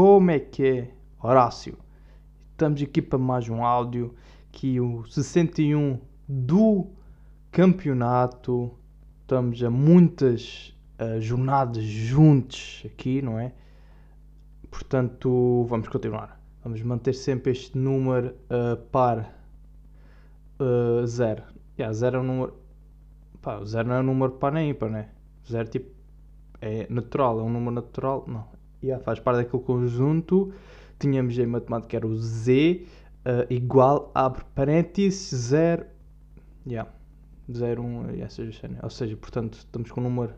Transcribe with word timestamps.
Como 0.00 0.30
é 0.30 0.38
que 0.38 0.64
é, 0.64 0.94
Horácio? 1.20 1.76
Estamos 2.52 2.80
aqui 2.80 3.02
para 3.02 3.18
mais 3.18 3.48
um 3.48 3.64
áudio 3.64 4.14
que 4.52 4.80
o 4.80 5.04
61 5.04 5.98
do 6.28 6.86
campeonato. 7.50 8.78
Estamos 9.22 9.60
a 9.60 9.68
muitas 9.68 10.72
uh, 11.00 11.20
jornadas 11.20 11.82
juntos 11.82 12.84
aqui, 12.86 13.20
não 13.20 13.40
é? 13.40 13.52
Portanto, 14.70 15.66
vamos 15.68 15.88
continuar. 15.88 16.40
Vamos 16.62 16.80
manter 16.82 17.12
sempre 17.12 17.50
este 17.50 17.76
número 17.76 18.36
uh, 18.52 18.76
par 18.92 19.34
uh, 20.60 21.04
zero. 21.08 21.42
Yeah, 21.76 21.92
zero 21.92 22.18
é 22.18 22.20
um 22.20 22.24
número. 22.24 22.54
Pá, 23.42 23.64
zero 23.64 23.88
não 23.88 23.96
é 23.96 23.98
um 23.98 24.04
número 24.04 24.30
par 24.34 24.52
nem 24.52 24.70
ímpar, 24.70 24.90
né? 24.90 25.08
Zero 25.44 25.68
tipo 25.68 25.90
é 26.60 26.86
natural, 26.88 27.40
é 27.40 27.42
um 27.42 27.50
número 27.50 27.72
natural. 27.72 28.24
Não, 28.28 28.57
yeah, 28.82 29.02
faz 29.02 29.18
parte 29.20 29.44
daquele 29.44 29.62
conjunto. 29.62 30.52
Tínhamos 30.98 31.38
em 31.38 31.46
matemática 31.46 31.96
era 31.96 32.06
o 32.06 32.16
Z 32.16 32.86
uh, 33.24 33.52
igual, 33.52 34.10
abre 34.14 34.44
parênteses, 34.54 35.30
0. 35.34 35.86
Yeah, 36.66 36.90
0, 37.50 37.82
1, 37.82 38.10
yeah, 38.10 38.28
seja, 38.28 38.70
ou 38.82 38.90
seja, 38.90 39.16
portanto, 39.16 39.54
estamos 39.54 39.90
com 39.90 40.00
um 40.00 40.04
número 40.04 40.34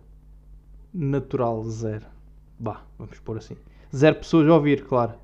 natural 0.93 1.63
0. 1.65 2.07
Bah, 2.59 2.85
vamos 2.99 3.19
pôr 3.21 3.39
assim. 3.39 3.57
Zero 3.95 4.17
pessoas 4.17 4.49
a 4.49 4.55
ouvir, 4.55 4.85
claro. 4.85 5.15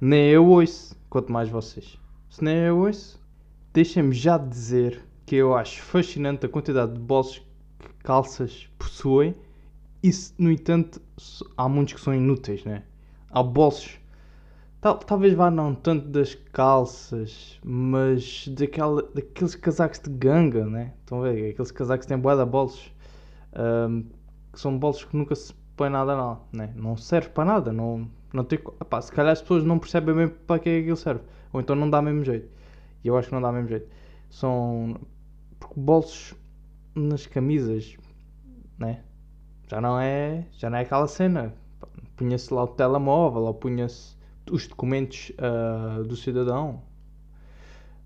Nem 0.00 0.30
eu 0.30 0.46
ouço, 0.46 0.96
quanto 1.08 1.32
mais 1.32 1.48
vocês. 1.48 1.98
Se 2.28 2.42
nem 2.42 2.56
eu 2.56 2.78
ouço, 2.78 3.18
deixem-me 3.72 4.12
já 4.12 4.36
dizer 4.36 5.00
que 5.24 5.36
eu 5.36 5.54
acho 5.54 5.80
fascinante 5.80 6.44
a 6.44 6.48
quantidade 6.48 6.92
de 6.92 6.98
bolsos 6.98 7.38
que 7.78 7.88
calças 8.02 8.68
possuem 8.78 9.34
isso, 10.04 10.34
no 10.36 10.52
entanto, 10.52 11.00
há 11.56 11.66
muitos 11.66 11.94
que 11.94 12.00
são 12.00 12.14
inúteis, 12.14 12.62
né? 12.62 12.82
Há 13.30 13.42
bolsos. 13.42 13.98
Tal, 14.78 14.98
talvez 14.98 15.32
vá 15.32 15.50
não 15.50 15.74
tanto 15.74 16.08
das 16.08 16.34
calças, 16.34 17.58
mas 17.64 18.46
daquela, 18.48 19.02
daqueles 19.14 19.54
casacos 19.54 19.98
de 20.00 20.10
ganga, 20.10 20.66
né? 20.66 20.92
Estão 21.00 21.24
a 21.24 21.32
ver? 21.32 21.52
Aqueles 21.52 21.70
casacos 21.70 22.04
que 22.04 22.12
têm 22.12 22.18
boa 22.18 22.36
de 22.36 22.44
bolsos. 22.44 22.92
Um, 23.56 24.04
que 24.52 24.60
são 24.60 24.78
bolsos 24.78 25.04
que 25.04 25.16
nunca 25.16 25.34
se 25.34 25.54
põe 25.74 25.88
nada 25.88 26.14
lá, 26.14 26.38
né? 26.52 26.70
Não 26.76 26.98
serve 26.98 27.30
para 27.30 27.46
nada. 27.46 27.72
Não, 27.72 28.06
não 28.30 28.44
tem, 28.44 28.58
se 29.00 29.10
calhar 29.10 29.32
as 29.32 29.40
pessoas 29.40 29.64
não 29.64 29.78
percebem 29.78 30.14
bem 30.14 30.28
para 30.28 30.58
que 30.58 30.68
é 30.68 30.72
que 30.74 30.80
aquilo 30.80 30.96
serve. 30.98 31.22
Ou 31.50 31.62
então 31.62 31.74
não 31.74 31.88
dá 31.88 32.02
mesmo 32.02 32.22
jeito. 32.22 32.50
E 33.02 33.08
eu 33.08 33.16
acho 33.16 33.28
que 33.28 33.34
não 33.34 33.40
dá 33.40 33.50
mesmo 33.50 33.68
jeito. 33.68 33.88
São. 34.28 35.00
Porque 35.58 35.80
bolsos 35.80 36.34
nas 36.94 37.26
camisas, 37.26 37.96
né? 38.78 39.00
Já 39.68 39.80
não 39.80 39.98
é, 39.98 40.44
já 40.52 40.68
não 40.68 40.78
é 40.78 40.82
aquela 40.82 41.06
cena. 41.06 41.54
Punha-se 42.16 42.52
lá 42.52 42.64
o 42.64 42.68
telemóvel 42.68 43.42
ou 43.42 43.54
punha-se 43.54 44.16
os 44.50 44.66
documentos 44.66 45.32
uh, 45.38 46.04
do 46.04 46.16
cidadão. 46.16 46.82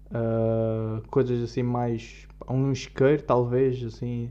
Uh, 0.07 1.07
coisas 1.09 1.43
assim 1.43 1.63
mais. 1.63 2.27
Um 2.49 2.73
isqueiro, 2.73 3.23
talvez, 3.23 3.85
assim. 3.85 4.31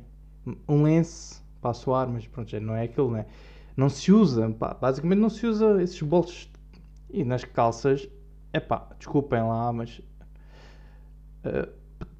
Um 0.67 0.83
lenço 0.83 1.44
para 1.61 1.73
suar, 1.73 2.08
mas 2.08 2.25
pronto, 2.25 2.59
não 2.59 2.75
é 2.75 2.83
aquilo, 2.83 3.11
né? 3.11 3.25
Não 3.75 3.89
se 3.89 4.11
usa, 4.11 4.50
pá, 4.50 4.73
basicamente 4.73 5.20
não 5.20 5.30
se 5.30 5.45
usa 5.45 5.83
esses 5.83 6.02
bolsos. 6.02 6.50
E 7.09 7.23
nas 7.23 7.44
calças, 7.44 8.09
é 8.53 8.59
pá, 8.59 8.88
desculpem 8.98 9.42
lá, 9.42 9.72
mas. 9.73 10.02
Uh, 11.45 11.71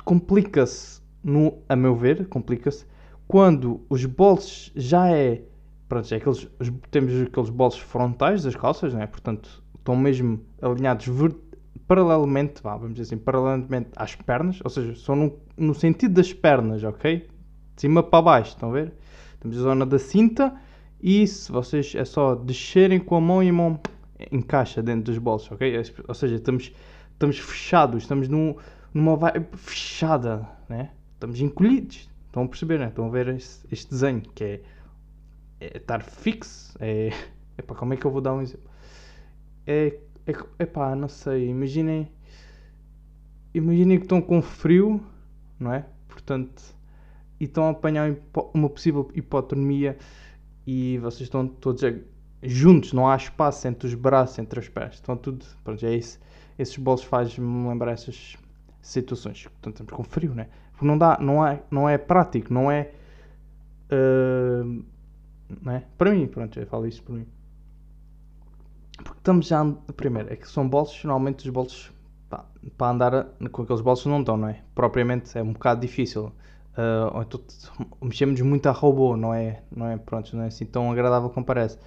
complica-se, 0.03 1.01
a 1.68 1.75
meu 1.75 1.95
ver, 1.95 2.28
complica-se 2.28 2.85
quando 3.27 3.81
os 3.89 4.05
bolsos 4.05 4.71
já 4.75 5.09
é. 5.09 5.41
Pronto, 5.89 6.13
é 6.13 6.17
aqueles, 6.17 6.47
temos 6.91 7.21
aqueles 7.21 7.49
bolsos 7.49 7.79
frontais 7.79 8.43
das 8.43 8.55
calças, 8.55 8.93
né? 8.93 9.07
portanto 9.07 9.63
estão 9.75 9.95
mesmo 9.95 10.41
alinhados 10.61 11.07
paralelamente, 11.88 12.61
vamos 12.61 12.93
dizer 12.93 13.03
assim, 13.03 13.17
paralelamente 13.17 13.89
às 13.95 14.13
pernas, 14.15 14.59
ou 14.63 14.69
seja, 14.69 14.93
são 14.95 15.15
no, 15.15 15.39
no 15.55 15.73
sentido 15.73 16.15
das 16.15 16.33
pernas, 16.33 16.83
ok? 16.83 17.19
De 17.75 17.81
cima 17.81 18.03
para 18.03 18.21
baixo, 18.21 18.49
estão 18.51 18.69
a 18.69 18.73
ver? 18.73 18.93
Temos 19.39 19.57
a 19.57 19.61
zona 19.61 19.85
da 19.85 19.97
cinta 19.97 20.53
e 21.01 21.25
se 21.25 21.49
vocês 21.49 21.95
é 21.95 22.03
só 22.03 22.35
descerem 22.35 22.99
com 22.99 23.15
a 23.15 23.21
mão 23.21 23.41
e 23.41 23.49
a 23.49 23.53
mão 23.53 23.79
encaixa 24.29 24.81
dentro 24.81 25.03
dos 25.03 25.17
bolsos, 25.17 25.49
ok? 25.51 25.77
É, 25.77 25.81
ou 26.05 26.13
seja, 26.13 26.35
estamos, 26.35 26.73
estamos 27.13 27.39
fechados, 27.39 28.03
estamos 28.03 28.27
num, 28.27 28.55
numa 28.94 29.15
vibe 29.15 29.47
fechada, 29.55 30.45
né? 30.67 30.91
Estamos 31.13 31.39
encolhidos, 31.39 32.09
Estão 32.27 32.43
a 32.43 32.47
perceber, 32.47 32.79
né? 32.79 32.88
Estão 32.88 33.07
a 33.07 33.09
ver 33.09 33.29
este, 33.29 33.65
este 33.71 33.89
desenho 33.89 34.21
que 34.21 34.43
é, 34.43 34.61
é 35.59 35.77
estar 35.77 36.03
fixo. 36.03 36.77
É, 36.79 37.09
epá, 37.57 37.75
como 37.75 37.93
é 37.93 37.97
que 37.97 38.05
eu 38.05 38.11
vou 38.11 38.21
dar 38.21 38.33
um 38.33 38.41
exemplo? 38.41 38.69
É, 39.65 39.97
é, 40.25 40.63
epá, 40.63 40.95
não 40.95 41.07
sei. 41.09 41.49
Imaginem. 41.49 42.11
Imaginem 43.53 43.97
que 43.97 44.05
estão 44.05 44.21
com 44.21 44.41
frio, 44.41 45.01
não 45.59 45.73
é? 45.73 45.85
Portanto, 46.07 46.61
e 47.39 47.45
estão 47.45 47.65
a 47.65 47.69
apanhar 47.71 48.15
uma 48.53 48.69
possível 48.69 49.09
hipotermia 49.15 49.97
e 50.65 50.97
vocês 50.99 51.21
estão 51.21 51.47
todos 51.47 51.81
juntos, 52.44 52.94
não 52.94 53.07
há 53.07 53.15
espaço 53.15 53.67
entre 53.67 53.88
os 53.88 53.94
braços, 53.94 54.38
entre 54.39 54.59
os 54.59 54.69
pés. 54.69 54.95
Estão 54.95 55.15
tudo. 55.15 55.45
Pronto, 55.63 55.85
é 55.85 55.95
isso. 55.95 56.19
Esses 56.57 56.77
bolsos 56.77 57.07
fazem-me 57.07 57.67
lembrar 57.69 57.94
essas 57.94 58.38
situações. 58.81 59.43
Portanto, 59.43 59.81
estamos 59.81 59.93
com 59.93 60.03
frio, 60.03 60.33
né? 60.33 60.47
Porque 60.71 60.85
não 60.85 60.97
dá, 60.97 61.17
não 61.19 61.45
é, 61.45 61.61
não 61.71 61.89
é 61.89 61.97
prático, 61.97 62.53
não 62.53 62.69
é. 62.71 62.91
Uh, 63.91 64.83
não 65.61 65.73
é? 65.73 65.83
Para 65.97 66.11
mim, 66.11 66.27
pronto, 66.27 66.59
eu 66.59 66.67
falo 66.67 66.85
isso 66.88 67.01
para 67.03 67.15
mim. 67.15 67.27
Porque 68.97 69.19
estamos 69.19 69.47
já. 69.47 69.65
Primeiro, 69.95 70.31
é 70.31 70.35
que 70.35 70.47
são 70.47 70.67
bolsos, 70.67 71.03
normalmente 71.03 71.45
os 71.45 71.49
bolsos 71.49 71.91
pá, 72.29 72.45
para 72.77 72.91
andar 72.91 73.25
com 73.51 73.63
aqueles 73.63 73.81
bolsos 73.81 74.05
não 74.05 74.21
dão, 74.21 74.38
não 74.38 74.49
é? 74.49 74.61
Propriamente 74.75 75.38
é 75.38 75.41
um 75.41 75.53
bocado 75.53 75.81
difícil. 75.81 76.31
Uh, 76.77 77.21
então 77.21 77.41
mexemos 78.01 78.39
muito 78.41 78.67
a 78.67 78.71
robô, 78.71 79.17
não 79.17 79.33
é? 79.33 79.63
Não 79.75 79.88
é, 79.88 79.97
pronto, 79.97 80.35
não 80.35 80.44
é 80.44 80.47
assim 80.47 80.65
tão 80.65 80.91
agradável 80.91 81.29
como 81.29 81.45
parece. 81.45 81.77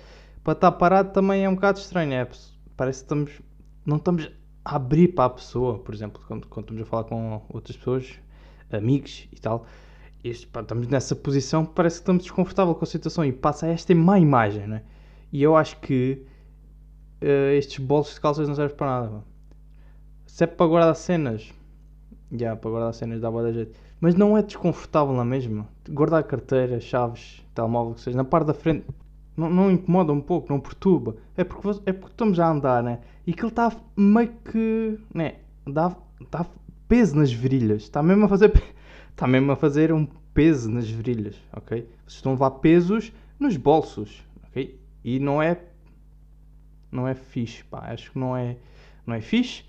Para 0.42 0.54
estar 0.54 0.72
parado 0.72 1.12
também 1.12 1.44
é 1.44 1.48
um 1.48 1.54
bocado 1.54 1.78
estranho, 1.78 2.12
é? 2.12 2.28
Parece 2.76 3.00
que 3.00 3.04
estamos. 3.04 3.40
Não 3.86 3.98
estamos 3.98 4.30
abrir 4.74 5.08
para 5.08 5.24
a 5.24 5.30
pessoa, 5.30 5.78
por 5.78 5.94
exemplo, 5.94 6.22
quando, 6.26 6.46
quando 6.46 6.64
estamos 6.66 6.82
a 6.82 6.86
falar 6.86 7.04
com 7.04 7.42
outras 7.48 7.76
pessoas, 7.76 8.18
amigos 8.70 9.28
e 9.32 9.40
tal, 9.40 9.66
pá, 10.52 10.60
estamos 10.60 10.86
nessa 10.86 11.16
posição, 11.16 11.64
parece 11.64 11.96
que 11.96 12.02
estamos 12.02 12.22
desconfortável 12.22 12.74
com 12.74 12.84
a 12.84 12.86
situação 12.86 13.24
e 13.24 13.32
passa 13.32 13.66
esta 13.66 13.94
má 13.94 14.18
imagem, 14.18 14.66
né? 14.66 14.82
E 15.32 15.42
eu 15.42 15.56
acho 15.56 15.78
que 15.80 16.24
uh, 17.22 17.52
estes 17.56 17.78
bolsos 17.84 18.14
de 18.14 18.20
calças 18.20 18.48
não 18.48 18.54
servem 18.54 18.76
para 18.76 18.86
nada. 18.86 19.24
Se 20.26 20.44
é 20.44 20.46
para 20.46 20.66
guardar 20.66 20.94
cenas, 20.94 21.52
já, 22.30 22.38
yeah, 22.38 22.60
para 22.60 22.70
guardar 22.70 22.94
cenas 22.94 23.20
dá 23.20 23.30
boa 23.30 23.52
jeito. 23.52 23.76
Mas 24.00 24.14
não 24.14 24.36
é 24.38 24.42
desconfortável 24.42 25.14
na 25.14 25.24
mesma. 25.24 25.68
Guardar 25.88 26.22
carteira, 26.24 26.80
chaves, 26.80 27.44
telemóvel, 27.54 27.94
que 27.94 28.00
seja, 28.00 28.16
na 28.16 28.24
parte 28.24 28.46
da 28.46 28.54
frente, 28.54 28.86
não, 29.40 29.48
não 29.50 29.70
incomoda 29.70 30.12
um 30.12 30.20
pouco, 30.20 30.52
não 30.52 30.60
perturba. 30.60 31.16
É 31.36 31.42
porque, 31.42 31.68
é 31.86 31.92
porque 31.92 32.12
estamos 32.12 32.38
a 32.38 32.50
andar, 32.50 32.82
né? 32.82 33.00
E 33.26 33.32
aquilo 33.32 33.48
está 33.48 33.72
meio 33.96 34.32
que, 34.44 34.98
né? 35.14 35.36
Dá, 35.66 35.96
dá 36.30 36.44
peso 36.86 37.16
nas 37.16 37.32
virilhas. 37.32 37.82
Está 37.82 38.02
mesmo 38.02 38.26
a 38.26 38.28
fazer. 38.28 38.52
Está 39.10 39.26
mesmo 39.26 39.50
a 39.50 39.56
fazer 39.56 39.92
um 39.92 40.06
peso 40.34 40.70
nas 40.70 40.88
virilhas, 40.88 41.36
ok? 41.52 41.88
Vocês 42.06 42.16
estão 42.16 42.32
a 42.32 42.34
levar 42.34 42.50
pesos 42.52 43.12
nos 43.38 43.56
bolsos, 43.56 44.22
ok? 44.44 44.78
E 45.02 45.18
não 45.18 45.42
é. 45.42 45.58
Não 46.92 47.08
é 47.08 47.14
fixe, 47.14 47.64
pá. 47.64 47.90
Acho 47.90 48.12
que 48.12 48.18
não 48.18 48.36
é. 48.36 48.56
Não 49.06 49.14
é 49.14 49.22
fixe. 49.22 49.64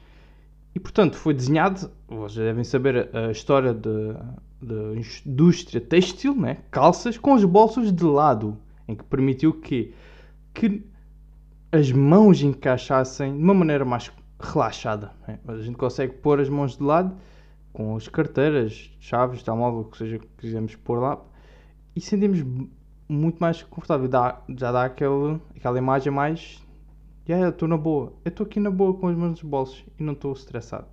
E 0.76 0.80
portanto 0.80 1.16
foi 1.16 1.34
desenhado. 1.34 1.90
Vocês 2.08 2.46
devem 2.46 2.64
saber 2.64 3.10
a 3.16 3.32
história 3.32 3.74
da 3.74 4.94
indústria 5.26 5.80
têxtil, 5.80 6.36
né? 6.36 6.58
Calças 6.70 7.18
com 7.18 7.34
os 7.34 7.46
bolsos 7.46 7.92
de 7.92 8.04
lado. 8.04 8.58
Em 8.88 8.96
que 8.96 9.04
permitiu 9.04 9.54
que. 9.54 9.94
Que 10.54 10.84
as 11.72 11.92
mãos 11.92 12.42
encaixassem 12.42 13.38
de 13.38 13.42
uma 13.42 13.54
maneira 13.54 13.86
mais 13.86 14.12
relaxada. 14.40 15.14
Né? 15.26 15.40
A 15.48 15.58
gente 15.58 15.78
consegue 15.78 16.14
pôr 16.14 16.42
as 16.42 16.50
mãos 16.50 16.78
de 16.78 16.84
lado 16.84 17.16
com 17.72 17.96
as 17.96 18.08
carteiras, 18.10 18.92
chaves, 19.00 19.42
telemóvel, 19.42 19.86
que 19.86 19.98
seja 19.98 20.20
que 20.20 20.28
quisermos 20.38 20.76
pôr 20.76 21.00
lá 21.00 21.22
e 21.96 22.02
sentimos 22.02 22.44
muito 23.08 23.40
mais 23.40 23.62
confortável. 23.64 24.08
Dá, 24.08 24.42
já 24.50 24.72
dá 24.72 24.86
aquele, 24.86 25.40
aquela 25.56 25.78
imagem 25.78 26.12
mais. 26.12 26.62
Yeah, 27.28 27.50
estou 27.50 27.68
na 27.68 27.78
boa. 27.78 28.14
Eu 28.26 28.30
estou 28.30 28.46
aqui 28.46 28.60
na 28.60 28.72
boa 28.72 28.94
com 28.94 29.08
as 29.08 29.16
mãos 29.16 29.32
nos 29.32 29.44
bolsos 29.44 29.86
e 30.00 30.04
não 30.04 30.14
estou 30.14 30.34
estressado. 30.34 30.88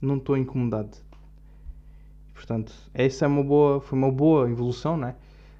Não 0.00 0.16
estou 0.16 0.36
incomodado. 0.36 0.96
Portanto, 2.34 2.72
essa 2.94 3.24
é 3.24 3.28
uma 3.28 3.42
boa, 3.42 3.80
foi 3.80 3.98
uma 3.98 4.12
boa 4.12 4.48
evolução, 4.48 4.96
né? 4.96 5.16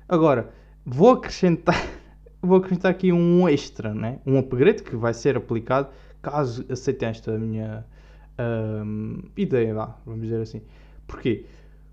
Agora, 0.08 0.52
vou 0.86 1.10
acrescentar, 1.10 1.74
vou 2.40 2.58
acrescentar 2.58 2.92
aqui 2.92 3.12
um 3.12 3.48
extra, 3.48 3.92
né? 3.92 4.20
Um 4.24 4.38
upgrade 4.38 4.82
que 4.82 4.94
vai 4.96 5.12
ser 5.12 5.36
aplicado 5.36 5.88
caso 6.22 6.64
aceitem 6.70 7.08
esta 7.08 7.36
minha 7.38 7.84
um, 8.38 9.22
ideia, 9.36 9.74
vá, 9.74 9.96
vamos 10.06 10.22
dizer 10.22 10.40
assim. 10.40 10.62
Porquê? 11.06 11.46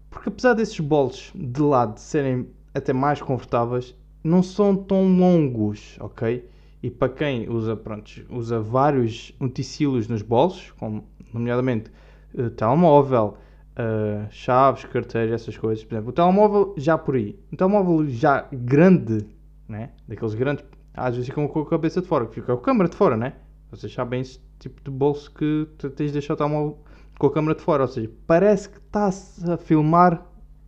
Porque 0.09 0.29
apesar 0.29 0.53
desses 0.53 0.79
bolsos 0.79 1.31
de 1.35 1.61
lado 1.61 1.99
serem 1.99 2.47
até 2.73 2.93
mais 2.93 3.21
confortáveis, 3.21 3.95
não 4.23 4.41
são 4.41 4.75
tão 4.75 5.17
longos, 5.17 5.97
ok? 5.99 6.47
E 6.81 6.89
para 6.89 7.09
quem 7.09 7.49
usa, 7.49 7.75
pronto, 7.75 8.11
usa 8.29 8.59
vários 8.59 9.33
utensílios 9.39 10.07
nos 10.07 10.21
bolsos, 10.21 10.71
como 10.71 11.07
nomeadamente 11.33 11.91
uh, 12.35 12.49
telemóvel, 12.51 13.37
uh, 13.73 14.27
chaves, 14.29 14.85
carteira, 14.85 15.33
essas 15.33 15.57
coisas. 15.57 15.83
Por 15.83 15.95
exemplo, 15.95 16.09
o 16.09 16.13
telemóvel 16.13 16.73
já 16.77 16.97
por 16.97 17.15
aí. 17.15 17.39
Um 17.51 17.55
telemóvel 17.55 18.07
já 18.09 18.47
grande, 18.51 19.25
né? 19.67 19.91
Daqueles 20.07 20.33
grandes, 20.33 20.65
às 20.93 21.15
vezes 21.15 21.29
ficam 21.29 21.47
com 21.47 21.61
a 21.61 21.69
cabeça 21.69 22.01
de 22.01 22.07
fora, 22.07 22.25
fica 22.27 22.47
com 22.47 22.53
a 22.53 22.61
câmera 22.61 22.89
de 22.89 22.95
fora, 22.95 23.17
né? 23.17 23.33
Vocês 23.71 23.93
sabem 23.93 24.21
esse 24.21 24.39
tipo 24.59 24.81
de 24.83 24.91
bolso 24.91 25.31
que 25.33 25.67
tens 25.95 26.07
de 26.07 26.13
deixar 26.13 26.35
o 26.35 26.37
telemóvel 26.37 26.77
com 27.17 27.27
a 27.27 27.31
câmera 27.31 27.55
de 27.55 27.61
fora, 27.61 27.83
ou 27.83 27.87
seja, 27.87 28.09
parece 28.27 28.69
que 28.69 28.77
está-se 28.77 29.49
a 29.51 29.57
filmar 29.57 30.25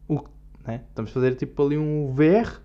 o 0.08 0.24
né? 0.66 0.81
Estamos 0.90 1.12
a 1.12 1.13
fazer 1.13 1.36
tipo 1.36 1.63
ali 1.63 1.78
um 1.78 2.12
VR 2.13 2.60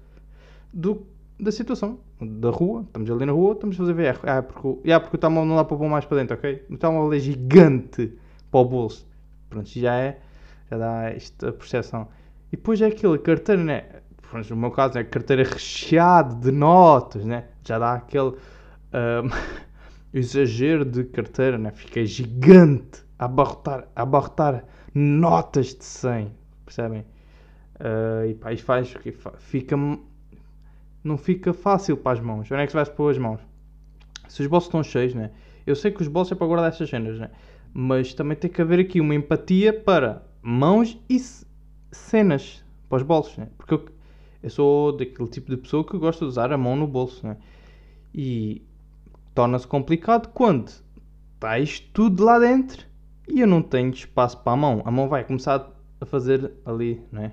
do, 0.73 1.07
da 1.39 1.53
situação, 1.53 1.99
da 2.21 2.51
rua, 2.51 2.83
estamos 2.83 3.11
ali 3.11 3.27
na 3.27 3.33
rua, 3.33 3.53
estamos 3.53 3.77
a 3.77 3.79
fazer 3.79 3.93
VR. 3.93 4.21
Ah, 4.23 4.43
porque, 4.43 4.91
ah, 4.91 5.01
porque 5.01 5.17
o 5.17 5.19
telemóvel 5.19 5.49
não 5.49 5.57
dá 5.57 5.65
para 5.65 5.77
pôr 5.77 5.89
mais 5.89 6.05
para 6.05 6.19
dentro, 6.19 6.37
ok? 6.37 6.65
O 6.71 6.77
telemóvel 6.77 7.13
é 7.13 7.21
gigante 7.21 8.13
para 8.51 8.61
o 8.61 8.65
bolso. 8.65 9.07
Pronto, 9.49 9.69
já 9.69 9.95
é, 9.97 10.21
já 10.71 10.79
dá 10.79 11.11
esta 11.11 11.53
percepção. 11.53 12.09
E 12.53 12.57
depois 12.57 12.81
é 12.81 12.87
aquilo, 12.87 13.15
a 13.15 13.19
carteira, 13.19 13.63
né? 13.63 13.85
No 14.49 14.57
meu 14.57 14.71
caso 14.71 14.97
é 14.97 15.03
carteira 15.03 15.43
recheada 15.43 16.35
de 16.37 16.53
notas, 16.53 17.25
né? 17.25 17.47
Já 17.67 17.79
dá 17.79 17.95
aquele 17.95 18.29
um, 18.31 19.31
exagero 20.15 20.85
de 20.85 21.05
carteira, 21.05 21.59
né? 21.59 21.73
Fica 21.73 22.05
gigante 22.05 23.05
a 23.19 23.25
abarrotar, 23.25 23.89
a 23.95 24.03
abarrotar 24.03 24.65
notas 24.95 25.75
de 25.75 25.85
100, 25.85 26.33
percebem? 26.65 27.05
Uh, 27.81 28.27
e 28.29 28.35
pá, 28.35 28.53
isto 28.53 28.65
faz, 28.65 28.95
fica, 29.39 29.77
não 31.03 31.19
fica 31.19 31.53
fácil 31.53 31.97
para 31.97 32.13
as 32.13 32.21
mãos. 32.21 32.51
Onde 32.51 32.63
é 32.63 32.67
que 32.67 32.73
se 32.73 32.77
vai 32.77 32.87
pôr 32.87 33.11
as 33.11 33.19
mãos? 33.19 33.41
Se 34.29 34.43
os 34.43 34.47
bolsos 34.47 34.69
estão 34.69 34.83
cheios, 34.85 35.15
né? 35.15 35.33
Eu 35.67 35.75
sei 35.75 35.91
que 35.91 36.03
os 36.03 36.09
bolsos 36.09 36.33
é 36.33 36.35
para 36.37 36.47
guardar 36.47 36.69
estas 36.69 36.89
cenas, 36.89 37.19
né? 37.19 37.31
Mas 37.73 38.15
também 38.15 38.37
tem 38.37 38.51
que 38.51 38.63
haver 38.63 38.79
aqui 38.79 39.01
uma 39.01 39.15
empatia 39.15 39.73
para 39.73 40.30
mãos 40.43 40.99
e 41.09 41.19
cenas 41.93 42.65
para 42.89 42.97
os 42.97 43.03
bolsos, 43.03 43.37
né? 43.37 43.49
Porque 43.57 43.75
eu, 43.75 43.87
eu 44.43 44.51
sou 44.51 44.97
daquele 44.97 45.29
tipo 45.29 45.51
de 45.51 45.57
pessoa 45.57 45.85
que 45.85 45.97
gosta 45.99 46.25
de 46.25 46.29
usar 46.29 46.53
a 46.53 46.59
mão 46.59 46.77
no 46.77 46.87
bolso, 46.87 47.27
né? 47.27 47.37
E 48.15 48.63
torna-se 49.35 49.67
complicado 49.67 50.29
quando 50.29 50.69
está 50.69 51.55
tudo 51.93 52.25
lá 52.25 52.39
dentro 52.39 52.87
e 53.29 53.41
eu 53.41 53.47
não 53.47 53.63
tenho 53.63 53.91
espaço 53.91 54.39
para 54.39 54.53
a 54.53 54.57
mão. 54.57 54.83
A 54.85 54.91
mão 54.91 55.09
vai 55.09 55.25
começar 55.25 55.71
a 56.01 56.07
fazer 56.07 56.53
ali, 56.65 57.01
né? 57.13 57.33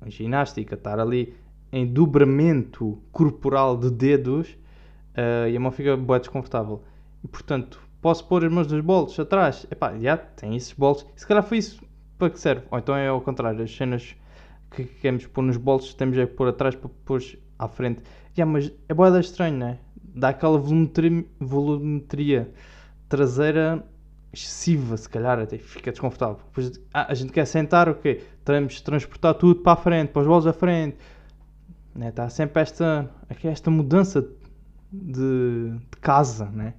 A 0.00 0.08
ginástica, 0.08 0.74
estar 0.74 1.00
ali 1.00 1.34
em 1.72 1.86
dobramento 1.86 3.02
corporal 3.10 3.76
de 3.76 3.90
dedos 3.90 4.48
uh, 4.50 5.48
e 5.50 5.56
a 5.56 5.60
mão 5.60 5.72
fica 5.72 5.96
bem 5.96 6.18
desconfortável. 6.18 6.82
E 7.24 7.28
portanto, 7.28 7.80
posso 8.00 8.24
pôr 8.26 8.44
as 8.44 8.52
mãos 8.52 8.70
nos 8.70 8.80
bolsos 8.82 9.18
atrás? 9.18 9.66
Epá, 9.70 9.98
já 9.98 10.16
tem 10.16 10.54
esses 10.54 10.72
bolsos. 10.72 11.06
Se 11.16 11.26
calhar 11.26 11.42
foi 11.42 11.58
isso 11.58 11.85
para 12.18 12.30
que 12.30 12.40
serve. 12.40 12.66
Ou 12.70 12.78
então 12.78 12.96
é 12.96 13.08
ao 13.08 13.20
contrário, 13.20 13.62
as 13.62 13.74
cenas 13.74 14.16
que 14.70 14.84
queremos 14.84 15.26
pôr 15.26 15.42
nos 15.42 15.56
bolsos 15.56 15.94
temos 15.94 16.16
é 16.18 16.26
pôr 16.26 16.48
atrás 16.48 16.74
para 16.74 16.90
pôr 17.04 17.22
à 17.58 17.68
frente. 17.68 18.02
Já, 18.34 18.44
mas 18.44 18.72
é 18.88 18.94
boa 18.94 19.18
estranho, 19.20 19.56
né? 19.56 19.78
Dá 20.14 20.30
aquela 20.30 20.58
volumetria, 20.58 21.24
volumetria 21.38 22.52
traseira 23.08 23.84
excessiva, 24.32 24.96
se 24.96 25.08
calhar 25.08 25.38
até 25.38 25.58
fica 25.58 25.90
desconfortável. 25.90 26.36
Depois, 26.48 26.80
ah, 26.92 27.06
a 27.10 27.14
gente 27.14 27.32
quer 27.32 27.46
sentar, 27.46 27.88
o 27.88 27.94
quê? 27.94 28.22
Temos 28.44 28.80
transportar 28.80 29.34
tudo 29.34 29.62
para 29.62 29.72
a 29.72 29.76
frente, 29.76 30.10
para 30.10 30.22
os 30.22 30.28
bolos 30.28 30.46
à 30.46 30.52
frente. 30.52 30.96
Né? 31.94 32.08
Está 32.08 32.28
sempre 32.28 32.60
esta, 32.62 33.10
esta 33.42 33.70
mudança 33.70 34.26
de, 34.92 35.70
de 35.70 35.96
casa, 36.00 36.46
né? 36.46 36.74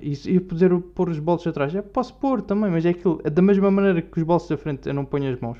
E, 0.00 0.38
poder 0.38 0.78
pôr 0.94 1.08
os 1.08 1.18
bolsos 1.18 1.48
atrás, 1.48 1.74
é, 1.74 1.82
posso 1.82 2.14
pôr 2.14 2.40
também, 2.40 2.70
mas 2.70 2.86
é 2.86 2.90
aquilo, 2.90 3.20
é 3.24 3.30
da 3.30 3.42
mesma 3.42 3.70
maneira 3.70 4.00
que 4.00 4.18
os 4.18 4.24
bolsos 4.24 4.48
da 4.48 4.56
frente 4.56 4.88
eu 4.88 4.94
não 4.94 5.04
ponho 5.04 5.32
as 5.32 5.40
mãos, 5.40 5.58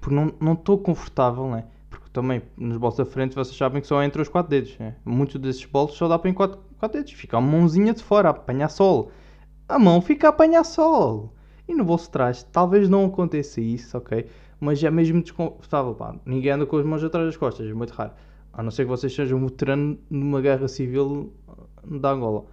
porque 0.00 0.14
não 0.14 0.52
estou 0.52 0.78
confortável, 0.78 1.50
né? 1.50 1.64
Porque 1.90 2.08
também 2.12 2.42
nos 2.56 2.76
bolsos 2.76 3.04
da 3.04 3.10
frente 3.10 3.34
vocês 3.34 3.56
sabem 3.56 3.82
que 3.82 3.88
só 3.88 4.00
entra 4.02 4.22
os 4.22 4.28
quatro 4.28 4.50
dedos, 4.50 4.78
né? 4.78 4.94
Muitos 5.04 5.40
desses 5.40 5.64
bolsos 5.64 5.98
só 5.98 6.06
dá 6.06 6.18
para 6.18 6.30
em 6.30 6.34
quatro, 6.34 6.60
quatro 6.78 6.98
dedos, 6.98 7.12
fica 7.12 7.36
a 7.36 7.40
mãozinha 7.40 7.92
de 7.92 8.02
fora 8.02 8.28
a 8.28 8.30
apanhar 8.30 8.68
sol 8.68 9.10
a 9.72 9.78
mão 9.78 10.00
fica 10.02 10.28
a 10.28 10.30
apanhar 10.30 10.64
sol. 10.64 11.32
E 11.66 11.74
no 11.74 11.84
bolso 11.84 12.04
de 12.04 12.10
trás, 12.10 12.42
talvez 12.52 12.88
não 12.88 13.06
aconteça 13.06 13.60
isso, 13.60 13.96
ok? 13.96 14.26
Mas 14.60 14.82
é 14.84 14.90
mesmo 14.90 15.22
desconfortável, 15.22 15.94
pá. 15.94 16.14
Ninguém 16.26 16.52
anda 16.52 16.66
com 16.66 16.76
as 16.76 16.84
mãos 16.84 17.02
atrás 17.02 17.26
das 17.26 17.36
costas, 17.36 17.68
é 17.68 17.72
muito 17.72 17.92
raro. 17.92 18.12
A 18.52 18.62
não 18.62 18.70
ser 18.70 18.84
que 18.84 18.90
vocês 18.90 19.14
sejam 19.14 19.38
um 19.38 19.46
veterano 19.46 19.98
numa 20.10 20.40
guerra 20.40 20.68
civil 20.68 21.32
da 21.84 22.10
Angola. 22.10 22.44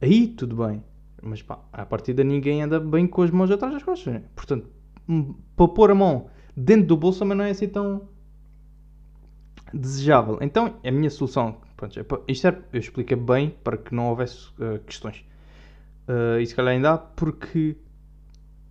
Aí 0.00 0.28
tudo 0.28 0.56
bem. 0.56 0.82
Mas 1.22 1.42
pá, 1.42 1.58
a 1.72 1.86
partir 1.86 2.12
de 2.12 2.22
ninguém 2.22 2.62
anda 2.62 2.78
bem 2.78 3.06
com 3.06 3.22
as 3.22 3.30
mãos 3.30 3.50
atrás 3.50 3.72
das 3.72 3.82
costas. 3.82 4.22
Portanto, 4.34 4.68
hum, 5.08 5.34
para 5.56 5.68
pôr 5.68 5.90
a 5.90 5.94
mão 5.94 6.28
dentro 6.56 6.86
do 6.86 6.96
bolso 6.96 7.20
também 7.20 7.36
não 7.36 7.44
é 7.44 7.50
assim 7.50 7.68
tão 7.68 8.08
desejável. 9.72 10.38
Então, 10.40 10.76
a 10.84 10.90
minha 10.90 11.10
solução, 11.10 11.56
pronto, 11.76 11.98
é, 11.98 12.04
isto 12.28 12.46
é, 12.46 12.58
eu 12.72 12.80
expliquei 12.80 13.16
bem 13.16 13.50
para 13.64 13.76
que 13.76 13.94
não 13.94 14.08
houvesse 14.08 14.48
uh, 14.60 14.78
questões. 14.86 15.24
Uh, 16.08 16.38
e 16.40 16.46
se 16.46 16.54
calhar 16.54 16.74
ainda 16.74 16.92
há 16.92 16.98
porque 16.98 17.76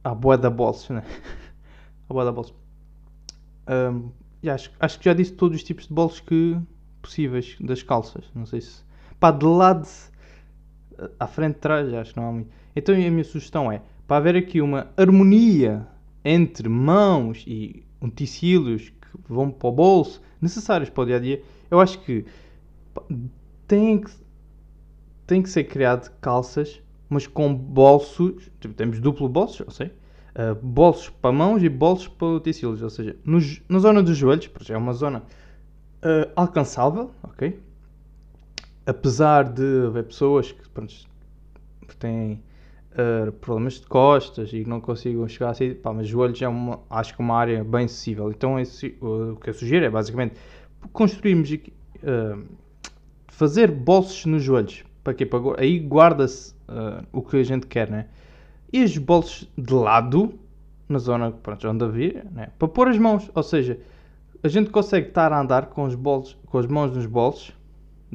há 0.04 0.14
boa 0.14 0.38
da 0.38 0.50
bolsos, 0.50 0.90
né? 0.90 1.04
há 2.08 2.14
boa 2.14 2.26
da 2.26 2.32
bolsos. 2.32 2.54
Um, 3.68 4.12
acho, 4.50 4.72
acho 4.80 5.00
que 5.00 5.06
já 5.06 5.14
disse 5.14 5.34
todos 5.34 5.58
os 5.58 5.64
tipos 5.64 5.88
de 5.88 5.94
bolsos 5.94 6.20
que 6.20 6.58
possíveis 7.02 7.58
das 7.60 7.82
calças. 7.82 8.26
Não 8.36 8.46
sei 8.46 8.62
se. 8.62 8.84
Pá, 9.20 9.32
de 9.32 9.46
lado 9.46 9.88
à 11.20 11.28
frente 11.28 11.56
de 11.56 11.60
trás, 11.60 11.94
acho 11.94 12.14
que 12.14 12.20
não 12.20 12.30
há 12.30 12.32
muito. 12.32 12.50
Então 12.76 12.94
a 12.94 12.98
minha 12.98 13.24
sugestão 13.24 13.72
é 13.72 13.82
para 14.08 14.18
haver 14.18 14.36
aqui 14.36 14.62
uma 14.62 14.92
harmonia 14.98 15.88
entre 16.24 16.68
mãos 16.70 17.44
e 17.48 17.84
utensílios 18.02 18.90
que 18.90 19.18
vão 19.28 19.52
para 19.52 19.68
o 19.68 19.72
bolso, 19.72 20.22
necessários 20.42 20.90
para 20.90 21.04
o 21.04 21.06
dia 21.06 21.18
a 21.18 21.20
dia, 21.20 21.42
eu 21.70 21.80
acho 21.80 22.00
que 22.00 22.26
tem 23.68 24.00
que, 24.00 24.12
tem 25.26 25.42
que 25.42 25.50
ser 25.50 25.64
criado 25.66 26.12
calças 26.20 26.84
mas 27.14 27.28
com 27.28 27.54
bolsos, 27.54 28.50
tipo, 28.60 28.74
temos 28.74 29.00
duplo 29.00 29.30
bolsos, 29.30 29.60
eu 29.60 29.72
sei, 29.72 29.88
uh, 29.88 30.56
bolsos 30.62 31.10
para 31.10 31.32
mãos 31.32 31.62
e 31.64 31.70
bolsos 31.70 32.08
para 32.08 32.28
utensílios, 32.28 32.82
ou 32.82 32.90
seja, 32.90 33.16
no, 33.24 33.40
na 33.70 33.80
zona 33.80 34.02
dos 34.02 34.18
joelhos, 34.18 34.48
porque 34.48 34.74
é 34.74 34.78
uma 34.78 34.94
zona 34.94 35.20
uh, 35.20 36.32
alcançável, 36.36 37.12
ok? 37.24 37.60
Apesar 38.86 39.46
de 39.46 39.86
haver 39.88 40.04
pessoas 40.06 40.52
que, 40.52 40.68
pronto, 40.70 40.94
têm 42.00 42.44
uh, 42.92 43.32
problemas 43.34 43.76
de 43.76 43.88
costas 43.88 44.52
e 44.52 44.66
não 44.66 44.82
consigam 44.82 45.28
chegar 45.28 45.52
assim, 45.52 45.74
pá, 45.74 45.94
mas 45.94 46.08
joelhos 46.08 46.42
é 46.42 46.48
uma, 46.48 46.80
acho 46.90 47.14
que 47.16 47.20
uma 47.22 47.36
área 47.36 47.64
bem 47.64 47.86
acessível. 47.86 48.30
Então 48.30 48.60
esse, 48.60 48.98
o 49.02 49.38
que 49.38 49.50
eu 49.50 49.54
sugiro 49.54 49.86
é 49.86 49.90
basicamente 49.90 50.36
construirmos, 50.92 51.50
fazer 53.30 53.72
bolsos 53.72 54.26
nos 54.26 54.44
joelhos 54.44 54.84
para 55.04 55.14
quê? 55.14 55.26
Para, 55.26 55.40
aí 55.60 55.80
guarda-se 55.80 56.54
uh, 56.70 57.06
o 57.12 57.22
que 57.22 57.38
a 57.38 57.44
gente 57.44 57.68
quer, 57.68 57.90
né? 57.90 58.08
E 58.72 58.84
os 58.84 58.98
bolsos 58.98 59.50
de 59.58 59.74
lado, 59.74 60.40
na 60.88 60.98
zona 60.98 61.32
pronto, 61.32 61.68
onde 61.68 61.84
havia, 61.84 62.26
né? 62.32 62.50
para 62.58 62.68
pôr 62.68 62.88
as 62.88 62.98
mãos. 62.98 63.30
Ou 63.36 63.44
seja, 63.44 63.80
a 64.42 64.48
gente 64.48 64.70
consegue 64.70 65.10
estar 65.10 65.32
a 65.32 65.40
andar 65.40 65.68
com, 65.68 65.84
os 65.84 65.94
bolsos, 65.94 66.38
com 66.46 66.58
as 66.58 66.66
mãos 66.66 66.92
nos 66.96 67.06
bolsos 67.06 67.54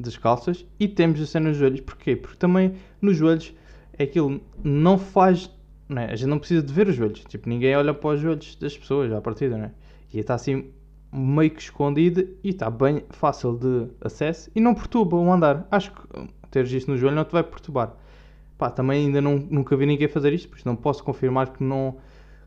das 0.01 0.17
calças 0.17 0.65
e 0.79 0.87
temos 0.87 1.21
a 1.21 1.25
ser 1.25 1.39
nos 1.39 1.57
joelhos. 1.57 1.81
Porquê? 1.81 2.15
Porque 2.15 2.37
também 2.37 2.73
nos 3.01 3.17
joelhos 3.17 3.53
é 3.97 4.03
aquilo 4.03 4.41
não 4.63 4.97
faz. 4.97 5.49
Né? 5.87 6.05
A 6.05 6.15
gente 6.15 6.29
não 6.29 6.39
precisa 6.39 6.61
de 6.61 6.73
ver 6.73 6.87
os 6.87 6.95
joelhos. 6.95 7.23
Tipo, 7.25 7.49
ninguém 7.49 7.75
olha 7.75 7.93
para 7.93 8.11
os 8.11 8.21
joelhos 8.21 8.55
das 8.55 8.77
pessoas 8.77 9.11
à 9.11 9.21
partida, 9.21 9.57
né? 9.57 9.71
E 10.13 10.19
está 10.19 10.35
assim 10.35 10.71
meio 11.11 11.49
que 11.51 11.61
escondido 11.61 12.27
e 12.43 12.49
está 12.49 12.69
bem 12.69 13.03
fácil 13.09 13.57
de 13.57 13.87
acesso 14.01 14.49
e 14.55 14.59
não 14.59 14.73
perturba 14.73 15.17
o 15.17 15.31
andar. 15.31 15.67
Acho 15.71 15.91
que 15.91 16.01
teres 16.51 16.71
isto 16.71 16.91
no 16.91 16.97
joelho 16.97 17.15
não 17.15 17.25
te 17.25 17.31
vai 17.31 17.43
perturbar. 17.43 17.95
Pá, 18.57 18.69
também 18.69 19.05
ainda 19.05 19.21
não, 19.21 19.37
nunca 19.37 19.75
vi 19.75 19.85
ninguém 19.85 20.07
fazer 20.07 20.33
isto, 20.33 20.49
por 20.49 20.57
isso 20.57 20.67
não 20.67 20.75
posso 20.75 21.03
confirmar 21.03 21.53
que, 21.53 21.63
não, 21.63 21.97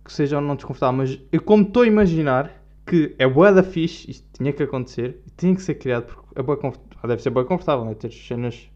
que 0.04 0.12
seja 0.12 0.36
ou 0.36 0.42
não 0.42 0.54
desconfortável. 0.54 0.96
Mas 0.96 1.18
eu, 1.32 1.40
como 1.42 1.62
estou 1.62 1.82
a 1.82 1.86
imaginar 1.86 2.62
que 2.86 3.14
é 3.18 3.26
boa 3.26 3.52
da 3.52 3.62
fixe, 3.62 4.10
isto 4.10 4.26
tinha 4.32 4.52
que 4.52 4.62
acontecer, 4.62 5.22
tinha 5.36 5.54
que 5.54 5.62
ser 5.62 5.74
criado, 5.74 6.06
porque 6.06 6.22
é 6.34 6.42
boa 6.42 6.58
deve 7.08 7.22
ser 7.22 7.30
bem 7.30 7.44
confortável, 7.44 7.84
né? 7.84 7.94
Teres 7.94 8.26
cenas, 8.26 8.70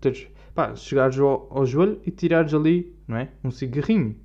teres, 0.00 0.28
pá, 0.54 0.74
chegares 0.74 1.18
ao, 1.18 1.48
ao 1.50 1.66
joelho 1.66 2.00
e 2.04 2.10
tirares 2.10 2.52
ali, 2.54 2.94
não 3.06 3.16
é? 3.16 3.28
Um 3.42 3.50
cigarrinho, 3.50 4.16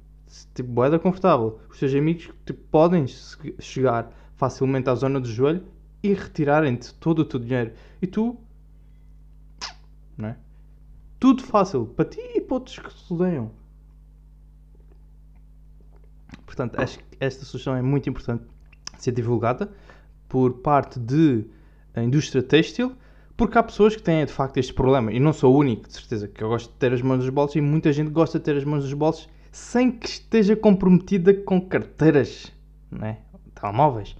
tipo, 0.53 0.69
boeda 0.69 0.99
confortável. 0.99 1.59
Os 1.69 1.79
teus 1.79 1.93
amigos 1.93 2.29
tipo, 2.45 2.59
podem 2.69 3.05
chegar 3.59 4.11
facilmente 4.35 4.89
à 4.89 4.95
zona 4.95 5.19
do 5.19 5.27
joelho 5.27 5.63
e 6.03 6.13
retirarem-te 6.13 6.93
todo 6.95 7.19
o 7.19 7.25
teu 7.25 7.39
dinheiro. 7.39 7.71
E 8.01 8.07
tu 8.07 8.37
não 10.17 10.29
é? 10.29 10.37
Tudo 11.19 11.43
fácil 11.43 11.85
para 11.85 12.05
ti 12.05 12.19
e 12.35 12.41
para 12.41 12.55
outros 12.55 12.79
que 12.79 12.91
se 12.91 13.13
odeiam. 13.13 13.51
Portanto, 16.45 16.79
acho 16.79 16.97
que 16.97 17.05
esta 17.19 17.45
sugestão 17.45 17.75
é 17.75 17.81
muito 17.81 18.09
importante 18.09 18.43
ser 18.97 19.11
divulgada 19.11 19.71
por 20.27 20.53
parte 20.55 20.99
de 20.99 21.45
a 21.93 22.03
indústria 22.03 22.41
têxtil, 22.41 22.95
Porque 23.37 23.55
há 23.55 23.61
pessoas 23.61 23.95
que 23.95 24.01
têm 24.01 24.25
de 24.25 24.33
facto 24.33 24.57
este 24.57 24.73
problema, 24.73 25.13
e 25.13 25.19
não 25.19 25.31
sou 25.31 25.53
o 25.53 25.59
único, 25.59 25.87
de 25.87 25.93
certeza, 25.93 26.27
que 26.27 26.43
eu 26.43 26.49
gosto 26.49 26.71
de 26.71 26.77
ter 26.77 26.91
as 26.91 27.03
mãos 27.03 27.17
nos 27.17 27.29
bolsos 27.29 27.55
e 27.55 27.61
muita 27.61 27.93
gente 27.93 28.09
gosta 28.09 28.39
de 28.39 28.45
ter 28.45 28.57
as 28.57 28.63
mãos 28.63 28.83
nos 28.83 28.93
bolsos 28.93 29.29
sem 29.51 29.91
que 29.91 30.07
esteja 30.07 30.55
comprometida 30.55 31.33
com 31.33 31.61
carteiras, 31.61 32.51
né? 32.91 33.19
telemóveis, 33.53 34.15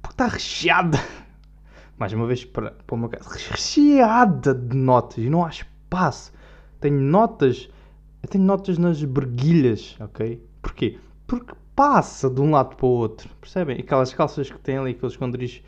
porque 0.00 0.14
está 0.14 0.26
recheada, 0.26 0.98
mais 1.98 2.12
uma 2.12 2.26
vez 2.26 2.44
para, 2.44 2.70
para 2.70 2.94
o 2.94 2.98
meu 2.98 3.08
caso, 3.08 3.28
recheada 3.28 4.54
de 4.54 4.76
notas 4.76 5.18
e 5.18 5.28
não 5.28 5.44
há 5.44 5.48
espaço. 5.48 6.32
Tenho 6.80 7.00
notas, 7.00 7.68
eu 8.22 8.28
tenho 8.28 8.44
notas 8.44 8.78
nas 8.78 9.02
berguilhas, 9.02 9.96
ok? 10.00 10.44
Porquê? 10.62 10.98
Porque 11.26 11.54
passa 11.74 12.30
de 12.30 12.40
um 12.40 12.50
lado 12.50 12.76
para 12.76 12.86
o 12.86 12.90
outro, 12.90 13.28
percebem? 13.40 13.80
Aquelas 13.80 14.12
calças 14.14 14.50
que 14.50 14.58
têm 14.58 14.78
ali, 14.78 14.92
aqueles 14.92 15.12
esconderijos 15.12 15.62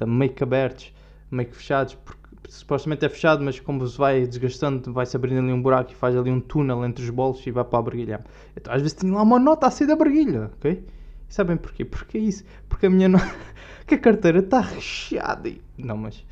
uh, 0.00 0.06
meio 0.06 0.32
que 0.32 0.42
abertos, 0.42 0.92
meio 1.30 1.48
que 1.48 1.56
fechados, 1.56 1.94
porque 1.94 2.27
supostamente 2.48 3.04
é 3.04 3.08
fechado, 3.08 3.44
mas 3.44 3.60
como 3.60 3.86
se 3.86 3.96
vai 3.96 4.26
desgastando, 4.26 4.92
vai-se 4.92 5.14
abrindo 5.14 5.40
ali 5.40 5.52
um 5.52 5.60
buraco 5.60 5.92
e 5.92 5.94
faz 5.94 6.16
ali 6.16 6.30
um 6.30 6.40
túnel 6.40 6.84
entre 6.84 7.04
os 7.04 7.10
bolos 7.10 7.46
e 7.46 7.50
vai 7.50 7.64
para 7.64 7.78
a 7.78 7.82
barguilha. 7.82 8.24
Então 8.56 8.72
às 8.72 8.80
vezes 8.80 8.94
tenho 8.96 9.14
lá 9.14 9.22
uma 9.22 9.38
nota 9.38 9.66
a 9.66 9.70
sair 9.70 9.86
da 9.86 9.94
barguilha, 9.94 10.50
ok? 10.56 10.84
E 11.28 11.34
sabem 11.34 11.56
porquê? 11.56 11.84
Porque 11.84 12.16
é 12.18 12.20
isso. 12.20 12.44
Porque 12.68 12.86
a 12.86 12.90
minha 12.90 13.08
nota, 13.08 13.34
que 13.86 13.94
a 13.94 13.98
carteira 13.98 14.38
está 14.38 14.60
recheada. 14.60 15.48
E... 15.48 15.60
Não, 15.76 15.96
mas... 15.96 16.24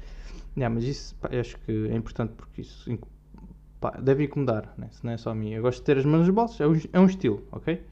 Yeah, 0.56 0.74
mas 0.74 0.84
isso 0.84 1.14
pá, 1.16 1.28
acho 1.38 1.58
que 1.58 1.88
é 1.88 1.94
importante 1.94 2.32
porque 2.34 2.62
isso 2.62 2.98
pá, 3.78 3.90
deve 3.90 4.24
incomodar, 4.24 4.72
né? 4.78 4.88
se 4.90 5.04
não 5.04 5.12
é 5.12 5.18
só 5.18 5.30
a 5.30 5.34
mim. 5.34 5.52
Eu 5.52 5.60
gosto 5.60 5.80
de 5.80 5.84
ter 5.84 5.98
as 5.98 6.04
mãos 6.06 6.20
nos 6.20 6.30
bolsos, 6.30 6.60
é 6.60 6.66
um, 6.66 6.80
é 6.94 7.00
um 7.00 7.04
estilo, 7.04 7.42
ok? 7.52 7.84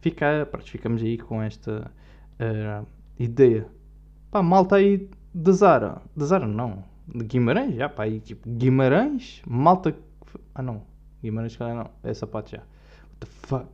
Fica, 0.00 0.48
pronto, 0.50 0.70
ficamos 0.70 1.02
aí 1.02 1.18
com 1.18 1.42
esta 1.42 1.90
uh, 2.40 2.86
ideia. 3.18 3.66
Pá, 4.30 4.42
malta 4.42 4.76
aí 4.76 5.10
de 5.34 5.52
Zara. 5.52 6.00
De 6.16 6.24
Zara 6.24 6.46
não 6.46 6.95
de 7.06 7.24
Guimarães, 7.24 7.74
já 7.74 7.88
pá, 7.88 8.04
aí 8.04 8.20
tipo 8.20 8.48
Guimarães, 8.48 9.42
malta. 9.46 9.96
Ah 10.54 10.62
não, 10.62 10.82
Guimarães, 11.22 11.56
calhar 11.56 11.76
não, 11.76 11.90
é 12.02 12.12
sapato 12.14 12.50
já. 12.50 12.58
What 12.58 13.20
the 13.20 13.26
fuck? 13.26 13.66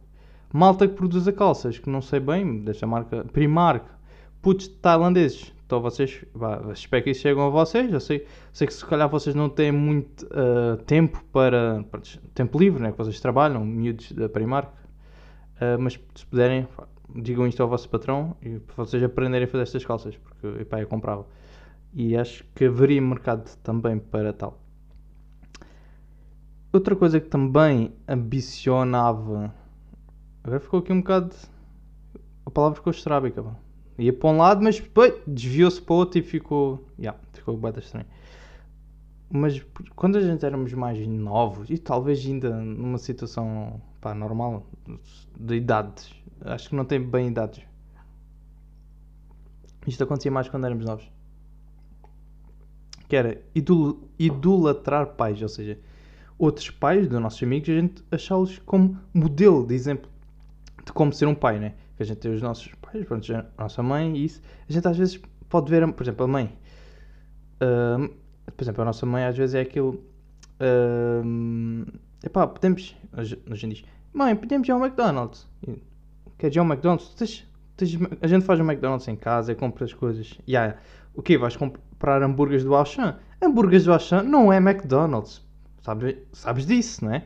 Malta 0.52 0.86
que 0.86 0.94
produz 0.94 1.26
a 1.26 1.32
calças, 1.32 1.78
que 1.78 1.88
não 1.88 2.02
sei 2.02 2.20
bem, 2.20 2.60
desta 2.62 2.86
marca 2.86 3.24
Primark, 3.24 3.86
putos 4.42 4.68
tailandeses. 4.68 5.52
Então 5.64 5.80
vocês, 5.80 6.22
vá, 6.34 6.60
espero 6.74 7.02
que 7.02 7.10
isso 7.10 7.22
cheguem 7.22 7.42
a 7.42 7.48
vocês. 7.48 7.90
Eu 7.90 8.00
sei, 8.00 8.26
sei 8.52 8.66
que 8.66 8.74
se 8.74 8.84
calhar 8.84 9.08
vocês 9.08 9.34
não 9.34 9.48
têm 9.48 9.72
muito 9.72 10.26
uh, 10.26 10.76
tempo 10.84 11.24
para, 11.32 11.82
para, 11.90 12.02
tempo 12.34 12.58
livre, 12.58 12.82
né? 12.82 12.92
Que 12.92 12.98
vocês 12.98 13.18
trabalham, 13.18 13.64
miúdos 13.64 14.12
da 14.12 14.28
Primark. 14.28 14.70
Uh, 15.56 15.80
mas 15.80 15.98
se 16.14 16.26
puderem, 16.26 16.68
digam 17.14 17.46
isto 17.46 17.62
ao 17.62 17.68
vosso 17.70 17.88
patrão 17.88 18.36
e 18.42 18.58
para 18.58 18.76
vocês 18.76 19.02
aprenderem 19.02 19.46
a 19.46 19.48
fazer 19.48 19.62
estas 19.62 19.82
calças, 19.82 20.14
porque 20.16 20.60
epá, 20.60 20.78
eu 20.82 20.86
comprava 20.86 21.26
e 21.94 22.16
acho 22.16 22.44
que 22.54 22.64
haveria 22.64 23.00
mercado 23.00 23.54
também 23.62 23.98
para 23.98 24.32
tal. 24.32 24.58
Outra 26.72 26.96
coisa 26.96 27.20
que 27.20 27.28
também 27.28 27.92
ambicionava. 28.08 29.54
Agora 30.42 30.58
ficou 30.58 30.80
aqui 30.80 30.92
um 30.92 31.00
bocado. 31.00 31.34
A 32.46 32.50
palavra 32.50 32.76
ficou 32.76 32.90
estrábica. 32.90 33.44
Ia 33.98 34.12
para 34.12 34.30
um 34.30 34.38
lado, 34.38 34.62
mas 34.62 34.82
desviou-se 35.26 35.82
para 35.82 35.92
o 35.92 35.96
outro 35.98 36.18
e 36.18 36.22
ficou. 36.22 36.82
Yeah, 36.98 37.18
ficou 37.34 37.56
bem 37.58 37.72
estranho. 37.76 38.06
Mas 39.28 39.64
quando 39.94 40.16
a 40.16 40.20
gente 40.20 40.44
éramos 40.44 40.72
mais 40.72 41.06
novos, 41.06 41.68
e 41.68 41.76
talvez 41.76 42.24
ainda 42.24 42.50
numa 42.50 42.98
situação 42.98 43.80
pá, 44.00 44.14
normal 44.14 44.66
de 45.38 45.56
idades, 45.56 46.14
acho 46.40 46.70
que 46.70 46.74
não 46.74 46.84
tem 46.84 47.00
bem 47.00 47.28
idades. 47.28 47.62
Isto 49.86 50.04
acontecia 50.04 50.30
mais 50.30 50.48
quando 50.48 50.64
éramos 50.64 50.84
novos 50.84 51.10
que 53.12 53.16
era 53.16 53.38
idol 53.54 54.00
idolatrar 54.18 55.06
pais, 55.08 55.42
ou 55.42 55.48
seja, 55.48 55.78
outros 56.38 56.70
pais 56.70 57.06
dos 57.06 57.20
nossos 57.20 57.42
amigos, 57.42 57.68
a 57.68 57.72
gente 57.74 58.02
achá-los 58.10 58.58
como 58.60 58.98
modelo 59.12 59.66
de 59.66 59.74
exemplo 59.74 60.10
de 60.82 60.90
como 60.94 61.12
ser 61.12 61.26
um 61.26 61.34
pai, 61.34 61.58
né? 61.58 61.74
Que 61.94 62.04
a 62.04 62.06
gente 62.06 62.16
tem 62.20 62.32
os 62.32 62.40
nossos 62.40 62.72
pais, 62.76 63.04
pronto, 63.04 63.30
a 63.30 63.62
nossa 63.62 63.82
mãe 63.82 64.16
e 64.16 64.24
isso. 64.24 64.40
A 64.66 64.72
gente 64.72 64.88
às 64.88 64.96
vezes 64.96 65.20
pode 65.50 65.70
ver, 65.70 65.86
por 65.92 66.02
exemplo, 66.02 66.24
a 66.24 66.26
mãe. 66.26 66.56
Uh, 67.60 68.08
por 68.50 68.64
exemplo, 68.64 68.80
a 68.80 68.84
nossa 68.86 69.04
mãe 69.04 69.24
às 69.24 69.36
vezes 69.36 69.56
é 69.56 69.60
aquilo. 69.60 70.02
Uh, 70.58 71.84
epá, 72.24 72.46
podemos. 72.46 72.96
A 73.12 73.24
gente 73.24 73.74
diz: 73.74 73.84
Mãe, 74.14 74.34
podemos 74.34 74.66
ir 74.66 74.72
ao 74.72 74.82
McDonald's. 74.82 75.46
Quer 76.38 76.50
ir 76.50 76.58
ao 76.58 76.64
McDonald's? 76.64 77.10
Tens, 77.10 77.46
tens, 77.76 77.90
a 78.22 78.26
gente 78.26 78.46
faz 78.46 78.58
o 78.58 78.62
McDonald's 78.62 79.06
em 79.06 79.16
casa, 79.16 79.54
compra 79.54 79.84
as 79.84 79.92
coisas. 79.92 80.32
Yeah. 80.48 80.78
O 81.14 81.20
quê? 81.20 81.36
Vais 81.36 81.54
comprar 81.54 81.82
comprar 82.02 82.20
hambúrgueres 82.20 82.64
do 82.64 82.74
Auchan. 82.74 83.16
Hambúrgueres 83.40 83.84
do 83.84 83.92
Auchan 83.92 84.24
não 84.24 84.52
é 84.52 84.56
McDonald's. 84.56 85.40
Sabes, 85.82 86.16
sabes 86.32 86.66
disso, 86.66 87.04
não 87.04 87.14
é? 87.14 87.24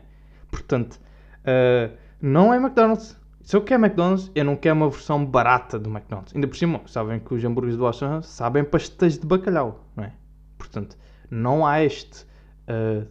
Portanto, 0.51 1.01
uh, 1.41 1.97
não 2.21 2.53
é 2.53 2.59
McDonald's. 2.59 3.17
Se 3.41 3.57
eu 3.57 3.63
quero 3.63 3.83
McDonald's, 3.83 4.31
eu 4.35 4.45
não 4.45 4.55
quero 4.55 4.77
uma 4.77 4.91
versão 4.91 5.25
barata 5.25 5.79
do 5.79 5.89
McDonald's. 5.89 6.35
Ainda 6.35 6.47
por 6.47 6.57
cima, 6.57 6.83
sabem 6.87 7.19
que 7.21 7.33
os 7.33 7.43
hambúrgueres 7.43 7.79
do 7.79 7.87
Auchan 7.87 8.21
sabem 8.21 8.65
pastéis 8.65 9.19
de 9.19 9.27
bacalhau, 9.27 9.87
não 9.97 10.05
é? 10.05 10.13
Portanto, 10.59 10.97
não 11.31 11.67
há 11.67 11.83
este, 11.83 12.27
uh, 12.69 13.07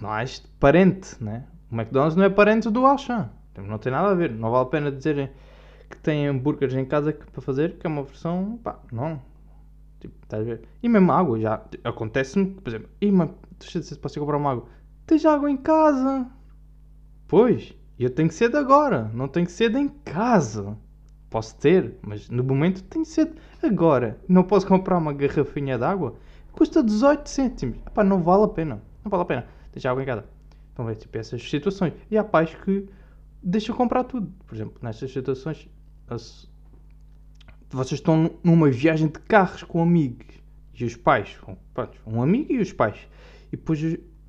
não 0.00 0.10
há 0.10 0.24
este 0.24 0.48
parente, 0.58 1.16
não 1.20 1.32
é? 1.32 1.44
O 1.70 1.74
McDonald's 1.76 2.16
não 2.16 2.24
é 2.24 2.30
parente 2.30 2.68
do 2.68 2.84
Auchan. 2.84 3.30
Não 3.56 3.78
tem 3.78 3.92
nada 3.92 4.08
a 4.08 4.14
ver. 4.14 4.32
Não 4.32 4.50
vale 4.50 4.64
a 4.64 4.68
pena 4.68 4.90
dizerem 4.90 5.30
que 5.88 5.96
têm 5.98 6.26
hambúrgueres 6.26 6.74
em 6.74 6.84
casa 6.84 7.12
para 7.12 7.42
fazer, 7.42 7.78
que 7.78 7.86
é 7.86 7.90
uma 7.90 8.02
versão, 8.02 8.58
pá, 8.64 8.78
não. 8.90 9.20
Tipo, 10.02 10.16
estás 10.24 10.42
a 10.42 10.44
ver? 10.44 10.62
E 10.82 10.88
mesmo 10.88 11.12
água, 11.12 11.38
já 11.38 11.62
acontece-me, 11.84 12.46
por 12.46 12.70
exemplo, 12.70 12.88
e 13.00 13.12
mas 13.12 13.30
se 13.60 13.96
posso 13.96 14.18
comprar 14.18 14.36
uma 14.36 14.50
água? 14.50 14.64
Tens 15.06 15.24
água 15.24 15.48
em 15.48 15.56
casa? 15.56 16.28
Pois, 17.28 17.72
eu 17.96 18.10
tenho 18.10 18.28
que 18.28 18.34
ser 18.34 18.50
de 18.50 18.56
agora, 18.56 19.12
não 19.14 19.28
tenho 19.28 19.46
que 19.46 19.52
ser 19.52 19.70
de 19.70 19.78
em 19.78 19.88
casa. 19.88 20.76
Posso 21.30 21.56
ter, 21.56 21.94
mas 22.02 22.28
no 22.28 22.42
momento 22.42 22.82
tenho 22.82 23.04
que 23.04 23.10
ser 23.12 23.26
de 23.26 23.66
agora. 23.66 24.18
Não 24.28 24.42
posso 24.42 24.66
comprar 24.66 24.98
uma 24.98 25.12
garrafinha 25.12 25.78
de 25.78 25.84
água? 25.84 26.16
Custa 26.50 26.82
18 26.82 27.28
cêntimos. 27.28 27.78
Epá, 27.86 28.02
não 28.02 28.24
vale 28.24 28.42
a 28.42 28.48
pena. 28.48 28.82
Não 29.04 29.08
vale 29.08 29.22
a 29.22 29.26
pena. 29.26 29.46
Deixar 29.72 29.92
água 29.92 30.02
em 30.02 30.06
casa. 30.06 30.24
Então, 30.72 30.90
é 30.90 30.96
tipo 30.96 31.16
essas 31.16 31.48
situações. 31.48 31.94
E 32.10 32.18
há 32.18 32.24
pais 32.24 32.52
que 32.56 32.88
deixam 33.40 33.76
comprar 33.76 34.02
tudo. 34.02 34.32
Por 34.48 34.54
exemplo, 34.56 34.74
nestas 34.82 35.12
situações, 35.12 35.70
vocês 37.76 38.00
estão 38.00 38.30
numa 38.44 38.70
viagem 38.70 39.06
de 39.08 39.18
carros 39.20 39.62
com 39.62 39.82
amigos 39.82 40.26
e 40.74 40.84
os 40.84 40.96
pais, 40.96 41.36
pronto, 41.72 41.98
um 42.06 42.22
amigo 42.22 42.52
e 42.52 42.58
os 42.58 42.72
pais, 42.72 42.96
e 43.48 43.56
depois 43.56 43.80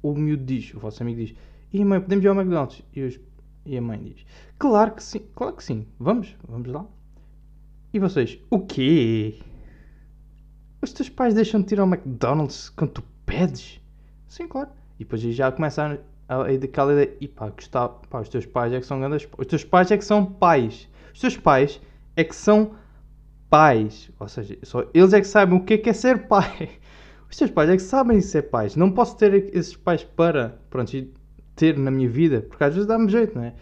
o 0.01 0.13
miúdo 0.13 0.43
diz, 0.43 0.73
o 0.73 0.79
vosso 0.79 1.01
amigo 1.01 1.19
diz, 1.19 1.35
e 1.71 1.83
mãe, 1.83 1.99
podemos 1.99 2.23
ir 2.23 2.27
ao 2.27 2.35
McDonald's? 2.35 2.83
E, 2.93 3.01
os, 3.01 3.19
e 3.65 3.77
a 3.77 3.81
mãe 3.81 3.99
diz, 4.01 4.25
claro 4.59 4.91
que 4.91 5.03
sim, 5.03 5.21
claro 5.35 5.55
que 5.55 5.63
sim, 5.63 5.87
vamos, 5.99 6.35
vamos 6.47 6.69
lá. 6.69 6.85
E 7.93 7.99
vocês, 7.99 8.39
o 8.49 8.59
quê? 8.59 9.39
Os 10.81 10.93
teus 10.93 11.09
pais 11.09 11.33
deixam-te 11.33 11.73
ir 11.73 11.79
ao 11.79 11.87
McDonald's 11.87 12.69
quando 12.69 12.91
tu 12.91 13.03
pedes? 13.25 13.81
Sim, 14.27 14.47
claro. 14.47 14.69
E 14.99 15.03
depois 15.03 15.21
já 15.21 15.51
começa 15.51 15.99
a, 16.27 16.35
a, 16.35 16.41
a 16.49 16.57
daquela 16.57 16.93
ideia, 16.93 17.17
e 17.19 17.27
pá, 17.27 17.49
Gustavo, 17.49 18.01
pá, 18.09 18.21
os 18.21 18.29
teus 18.29 18.45
pais 18.45 18.73
é 18.73 18.79
que 18.79 18.85
são 18.85 18.99
grandes, 18.99 19.27
os 19.37 19.47
teus 19.47 19.63
pais 19.63 19.89
é 19.91 19.97
que 19.97 20.05
são 20.05 20.25
pais, 20.25 20.87
os 21.13 21.19
teus 21.19 21.37
pais 21.37 21.81
é 22.15 22.23
que 22.23 22.35
são 22.35 22.75
pais. 23.53 24.09
Ou 24.19 24.27
seja, 24.27 24.57
só 24.63 24.83
eles 24.95 25.13
é 25.13 25.21
que 25.21 25.27
sabem 25.27 25.55
o 25.55 25.63
que 25.63 25.75
é, 25.75 25.77
que 25.77 25.89
é 25.91 25.93
ser 25.93 26.27
pai. 26.27 26.71
Os 27.29 27.37
teus 27.37 27.51
pais 27.51 27.69
é 27.69 27.75
que 27.75 27.83
sabem 27.83 28.19
ser 28.19 28.49
pais. 28.49 28.75
Não 28.75 28.89
posso 28.89 29.15
ter 29.15 29.55
esses 29.55 29.75
pais 29.75 30.03
para, 30.03 30.59
pronto, 30.71 30.91
ter 31.55 31.77
na 31.77 31.91
minha 31.91 32.09
vida, 32.09 32.41
porque 32.41 32.63
às 32.63 32.73
vezes 32.73 32.87
dá-me 32.87 33.07
jeito, 33.09 33.35
não 33.35 33.43
é? 33.43 33.53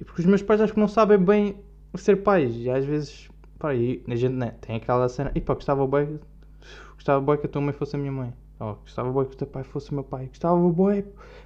E 0.00 0.04
porque 0.04 0.20
os 0.20 0.26
meus 0.26 0.42
pais 0.42 0.60
acho 0.60 0.72
que 0.74 0.80
não 0.80 0.88
sabem 0.88 1.18
bem 1.18 1.56
ser 1.94 2.16
pais. 2.16 2.56
E 2.56 2.68
às 2.68 2.84
vezes, 2.84 3.28
pá, 3.56 3.72
e 3.72 4.02
a 4.08 4.16
gente 4.16 4.34
né, 4.34 4.54
tem 4.60 4.74
aquela 4.74 5.08
cena, 5.08 5.30
e 5.32 5.40
pá, 5.40 5.54
gostava 5.54 5.86
bem, 5.86 6.18
gostava 6.94 7.20
bem 7.20 7.36
que 7.38 7.46
a 7.46 7.48
tua 7.48 7.62
mãe 7.62 7.72
fosse 7.72 7.94
a 7.94 7.98
minha 8.00 8.12
mãe. 8.12 8.34
Oh, 8.58 8.74
gostava 8.74 9.12
bem 9.12 9.26
que 9.26 9.34
o 9.34 9.38
teu 9.38 9.46
pai 9.46 9.62
fosse 9.62 9.92
o 9.92 9.94
meu 9.94 10.04
pai. 10.04 10.26
Gostava 10.26 10.56
bem, 10.70 11.04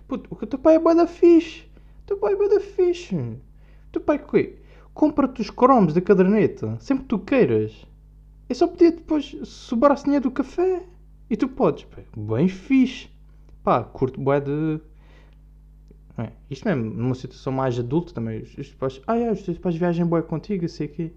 puto, 0.09 0.35
o 0.35 0.47
teu 0.47 0.59
pai 0.59 0.76
é 0.76 0.78
boa 0.78 0.95
da 0.95 1.07
fixe. 1.07 1.66
O 2.04 2.07
teu 2.07 2.16
pai 2.16 2.33
é 2.33 2.37
boa 2.37 2.49
da 2.49 2.61
fixe. 2.61 3.14
O 3.14 3.92
teu 3.92 4.00
pai 4.00 4.16
o 4.16 4.26
quê? 4.26 4.57
Compra-te 4.95 5.42
os 5.42 5.50
cromos 5.50 5.92
da 5.92 6.00
caderneta, 6.00 6.78
sempre 6.80 7.02
que 7.02 7.09
tu 7.09 7.19
queiras. 7.19 7.89
Eu 8.50 8.54
só 8.57 8.66
podia 8.66 8.90
depois 8.90 9.37
sobrar-se 9.45 10.02
dinheiro 10.02 10.25
do 10.25 10.30
café. 10.33 10.83
E 11.30 11.37
tu 11.37 11.47
podes. 11.47 11.87
Bem 12.16 12.49
fixe. 12.49 13.09
Pá, 13.62 13.85
curto 13.85 14.21
bué 14.21 14.40
de... 14.40 14.80
É, 16.19 16.33
isto 16.50 16.66
mesmo, 16.66 16.85
numa 16.90 17.14
situação 17.14 17.52
mais 17.52 17.78
adulta 17.78 18.12
também. 18.12 18.42
Os, 18.42 18.75
pais, 18.75 19.00
ah, 19.07 19.16
é, 19.16 19.30
os 19.30 19.42
teus 19.42 19.57
pais 19.57 19.76
viajam 19.76 20.04
bué 20.04 20.21
contigo, 20.21 20.69
sei 20.69 20.88
que 20.88 21.12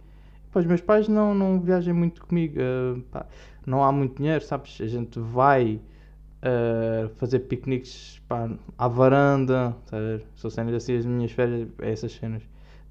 Pá, 0.52 0.60
os 0.60 0.68
meus 0.68 0.82
pais 0.82 1.08
não, 1.08 1.34
não 1.34 1.60
viajam 1.60 1.96
muito 1.96 2.24
comigo. 2.24 2.60
Uh, 2.60 3.02
pá, 3.12 3.26
não 3.66 3.84
há 3.84 3.92
muito 3.92 4.18
dinheiro, 4.18 4.46
sabes? 4.46 4.80
A 4.80 4.86
gente 4.86 5.20
vai 5.20 5.82
uh, 6.44 7.10
fazer 7.16 7.40
piqueniques 7.40 8.22
pá, 8.28 8.48
à 8.78 8.88
varanda. 8.88 9.76
Sabe? 9.88 10.24
São 10.36 10.52
cenas 10.52 10.76
assim, 10.76 10.98
as 10.98 11.06
minhas 11.08 11.32
férias, 11.32 11.68
é 11.80 11.92
essas 11.92 12.12
cenas. 12.12 12.44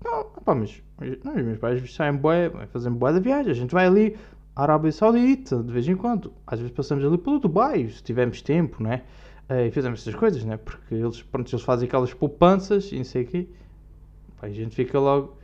Não, 0.04 0.24
pá, 0.24 0.52
mas 0.52 0.82
não, 1.24 1.36
os 1.36 1.42
meus 1.42 1.58
pais 1.58 1.94
saem 1.94 2.16
boé, 2.16 2.50
fazem 2.72 2.92
boé 2.92 3.12
da 3.12 3.20
viagem. 3.20 3.52
A 3.52 3.54
gente 3.54 3.72
vai 3.72 3.86
ali, 3.86 4.16
Arábia 4.54 4.92
Saudita, 4.92 5.62
de 5.62 5.72
vez 5.72 5.86
em 5.88 5.96
quando. 5.96 6.32
Às 6.46 6.58
vezes 6.60 6.74
passamos 6.74 7.04
ali 7.04 7.18
pelo 7.18 7.38
Dubai, 7.38 7.88
se 7.88 8.02
tivermos 8.02 8.42
tempo, 8.42 8.82
né? 8.82 9.02
Eh, 9.48 9.68
E 9.68 9.70
fazemos 9.70 10.00
essas 10.00 10.14
coisas, 10.14 10.44
né? 10.44 10.56
Porque 10.58 10.94
eles, 10.94 11.22
pronto, 11.22 11.50
eles 11.52 11.64
fazem 11.64 11.88
aquelas 11.88 12.12
poupanças 12.14 12.92
e 12.92 12.96
não 12.98 13.04
sei 13.04 13.24
o 13.24 13.26
quê. 13.26 13.48
Pá, 14.40 14.46
a 14.48 14.50
gente 14.50 14.74
fica 14.76 14.98
logo. 15.00 15.36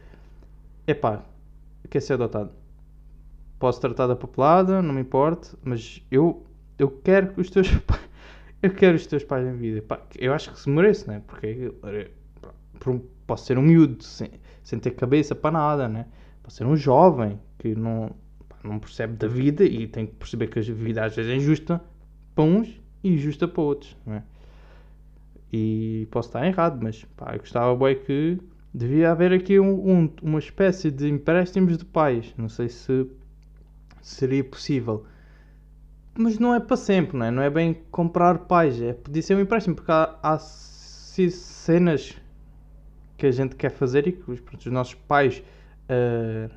Epá, 0.86 1.24
quer 1.90 2.00
ser 2.00 2.14
adotado. 2.14 2.52
Posso 3.58 3.80
tratar 3.80 4.06
da 4.06 4.16
papelada, 4.16 4.80
não 4.82 4.94
me 4.94 5.00
importa, 5.00 5.48
mas 5.64 6.02
eu, 6.10 6.44
eu 6.78 6.90
quero 6.90 7.32
que 7.34 7.40
os 7.40 7.50
teus 7.50 7.68
pais. 7.86 8.08
Eu 8.62 8.72
quero 8.74 8.96
os 8.96 9.06
teus 9.06 9.24
pais 9.24 9.46
em 9.46 9.56
vida. 9.56 9.82
Pá, 9.82 10.00
eu 10.18 10.32
acho 10.34 10.52
que 10.52 10.60
se 10.60 10.68
mereço, 10.70 11.08
né? 11.08 11.22
Porque 11.26 11.72
posso 13.26 13.46
ser 13.46 13.58
um 13.58 13.62
miúdo 13.62 14.02
sem, 14.02 14.30
sem 14.62 14.78
ter 14.78 14.92
cabeça 14.92 15.34
para 15.34 15.50
nada, 15.50 15.88
né? 15.88 16.06
Posso 16.42 16.56
ser 16.56 16.66
um 16.66 16.76
jovem 16.76 17.40
que 17.58 17.74
não, 17.74 18.10
não 18.64 18.78
percebe 18.78 19.14
da 19.14 19.28
vida 19.28 19.64
e 19.64 19.86
tem 19.86 20.06
que 20.06 20.14
perceber 20.14 20.48
que 20.48 20.58
a 20.58 20.62
vida 20.62 21.04
às 21.04 21.14
vezes 21.14 21.30
é 21.32 21.36
injusta 21.36 21.80
para 22.34 22.44
uns 22.44 22.80
e 23.02 23.16
justa 23.18 23.46
para 23.48 23.62
outros, 23.62 23.96
né? 24.06 24.22
E 25.52 26.06
posso 26.10 26.28
estar 26.28 26.46
errado, 26.46 26.78
mas 26.82 27.04
pá, 27.16 27.32
eu 27.34 27.38
gostava 27.38 27.74
bem 27.76 27.98
que 27.98 28.38
devia 28.74 29.10
haver 29.10 29.32
aqui 29.32 29.58
um, 29.58 29.90
um- 30.04 30.12
uma 30.22 30.38
espécie 30.38 30.90
de 30.90 31.08
empréstimos 31.08 31.78
de 31.78 31.84
pais. 31.84 32.34
Não 32.36 32.48
sei 32.48 32.68
se 32.68 33.06
seria 34.02 34.44
possível. 34.44 35.04
Mas 36.16 36.38
não 36.38 36.54
é 36.54 36.60
para 36.60 36.76
sempre, 36.76 37.16
não 37.16 37.24
é? 37.26 37.30
Não 37.30 37.42
é 37.42 37.48
bem 37.48 37.78
comprar 37.90 38.40
pais. 38.40 38.80
É, 38.82 38.92
podia 38.92 39.22
ser 39.22 39.36
um 39.36 39.40
empréstimo, 39.40 39.74
porque 39.76 39.90
há, 39.90 40.18
há 40.22 40.38
cenas 40.38 42.14
que 43.16 43.26
a 43.26 43.30
gente 43.30 43.56
quer 43.56 43.70
fazer 43.70 44.06
e 44.06 44.12
que 44.12 44.30
os, 44.30 44.40
os 44.58 44.66
nossos 44.66 44.94
pais 44.94 45.42
ah, 45.88 46.50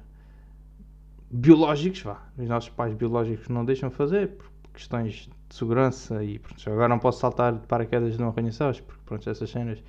biológicos, 1.32 2.02
vá, 2.02 2.22
os 2.38 2.48
nossos 2.48 2.70
pais 2.70 2.94
biológicos 2.94 3.48
não 3.50 3.64
deixam 3.66 3.90
fazer 3.90 4.30
por 4.30 4.52
questões 4.74 5.30
de 5.50 5.56
segurança 5.56 6.24
e 6.24 6.40
pronto, 6.40 6.70
agora 6.70 6.88
não 6.90 7.00
posso 7.00 7.20
saltar 7.20 7.54
de 7.54 7.68
paraquedas 7.68 8.18
no 8.18 8.28
arranha-céus, 8.30 8.80
porque 8.80 9.02
pronto, 9.06 9.30
essas 9.30 9.50
cenas. 9.50 9.84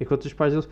Enquanto 0.00 0.24
os 0.24 0.32
pais 0.32 0.52
deles, 0.52 0.68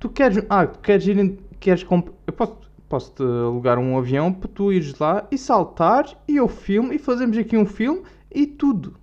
tu 0.00 0.08
queres, 0.08 0.44
ah, 0.48 0.66
tu 0.66 0.78
queres 0.80 1.06
ir, 1.06 1.38
queres 1.60 1.82
comprar, 1.84 2.14
eu 2.26 2.32
posso, 2.32 2.58
posso 2.88 3.12
te 3.12 3.22
alugar 3.22 3.78
um 3.78 3.96
avião 3.98 4.32
para 4.32 4.48
tu 4.48 4.72
ires 4.72 4.98
lá 4.98 5.26
e 5.30 5.38
saltar 5.38 6.06
e 6.28 6.36
eu 6.36 6.48
filmo 6.48 6.92
e 6.92 6.98
fazemos 6.98 7.36
aqui 7.38 7.56
um 7.56 7.66
filme 7.66 8.02
e 8.30 8.46
tudo. 8.46 8.96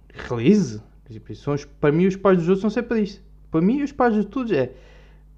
Isso 1.10 1.44
são 1.44 1.54
os- 1.54 1.66
para 1.66 1.92
mim 1.92 2.06
os 2.08 2.16
pais 2.16 2.38
dos 2.38 2.48
outros 2.48 2.62
são 2.62 2.70
sempre 2.70 3.02
isso. 3.02 3.24
Para 3.50 3.62
mim 3.62 3.82
os 3.82 3.92
pais 3.92 4.14
de 4.16 4.26
todos 4.26 4.52
é 4.52 4.74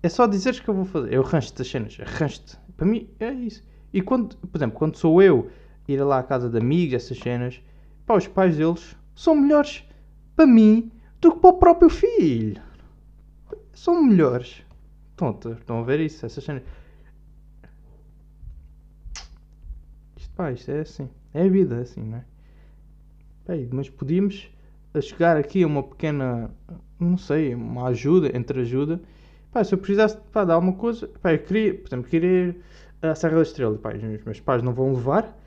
é 0.02 0.10
só 0.10 0.28
dizeres 0.28 0.60
que 0.60 0.68
eu 0.70 0.74
vou 0.74 0.84
fazer. 0.86 1.14
Eu 1.14 1.22
arranjo-te 1.24 1.62
as 1.62 1.68
cenas, 1.70 1.98
arranjo-te. 2.00 2.58
Para 2.76 2.86
mim 2.86 3.08
é 3.20 3.32
isso. 3.32 3.64
E 3.94 4.02
quando, 4.02 4.36
por 4.38 4.58
exemplo, 4.58 4.78
quando 4.78 4.98
sou 4.98 5.22
eu 5.22 5.50
ir 5.88 6.02
lá 6.04 6.20
à 6.20 6.24
casa 6.24 6.50
de 6.50 6.58
amigos, 6.58 6.96
essas 6.96 7.18
cenas, 7.18 7.62
pá, 8.06 8.16
os 8.18 8.28
pais 8.28 8.58
deles 8.58 8.96
são 9.16 9.36
melhores 9.36 9.84
para 10.36 10.46
mim 10.48 10.92
do 11.22 11.34
que 11.34 11.40
para 11.40 11.50
o 11.52 11.54
próprio 11.60 11.90
filho. 11.90 12.62
São 13.74 14.02
melhores. 14.04 14.64
A- 15.22 15.52
estão 15.52 15.80
a 15.80 15.84
ver 15.84 16.00
isso, 16.02 16.26
essas 16.26 16.44
cenas. 16.44 16.64
Isto, 20.18 20.34
pá, 20.36 20.52
isto 20.52 20.72
é 20.72 20.80
assim. 20.82 21.10
É 21.34 21.44
a 21.44 21.50
vida, 21.50 21.76
é 21.78 21.82
assim, 21.82 22.02
não 22.02 22.18
é? 22.18 22.26
Bem, 23.48 23.68
mas 23.72 23.90
podíamos 23.90 24.50
chegar 25.02 25.38
aqui 25.38 25.64
a 25.64 25.68
uma 25.68 25.84
pequena, 25.84 26.50
não 27.00 27.18
sei, 27.18 27.54
uma 27.54 27.88
ajuda, 27.88 28.36
entre 28.36 28.62
ajuda. 28.62 29.02
Pá, 29.52 29.64
se 29.64 29.74
eu 29.74 29.78
precisasse 29.78 30.18
pá, 30.32 30.46
dar 30.46 30.56
alguma 30.56 30.74
coisa, 30.74 31.08
pá, 31.22 31.34
eu 31.34 31.40
queria, 31.40 31.74
por 31.76 31.88
exemplo, 31.90 32.10
queria 32.10 32.30
ir 32.50 32.62
à 33.10 33.16
Serra 33.16 33.36
da 33.36 33.42
Estrela. 33.42 33.78
Pá, 33.78 33.94
os 33.94 34.24
meus 34.24 34.40
pais 34.40 34.62
não 34.62 34.74
vão 34.74 34.94
levar 34.94 35.38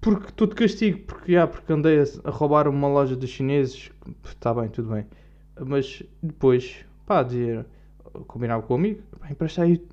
porque 0.00 0.46
de 0.46 0.54
castigo, 0.54 1.00
porque, 1.00 1.32
já, 1.32 1.46
porque 1.46 1.72
andei 1.72 2.00
a, 2.00 2.04
a 2.24 2.30
roubar 2.30 2.68
uma 2.68 2.88
loja 2.88 3.16
dos 3.16 3.30
chineses. 3.30 3.90
Está 4.24 4.54
bem, 4.54 4.68
tudo 4.68 4.90
bem. 4.90 5.06
Mas 5.58 6.02
depois, 6.22 6.84
pá, 7.04 7.22
dizer, 7.22 7.66
combinar 8.26 8.60
com 8.62 8.74
o 8.74 8.76
amigo, 8.76 9.02
pá, 9.18 9.30
empresta 9.30 9.62
aí, 9.62 9.84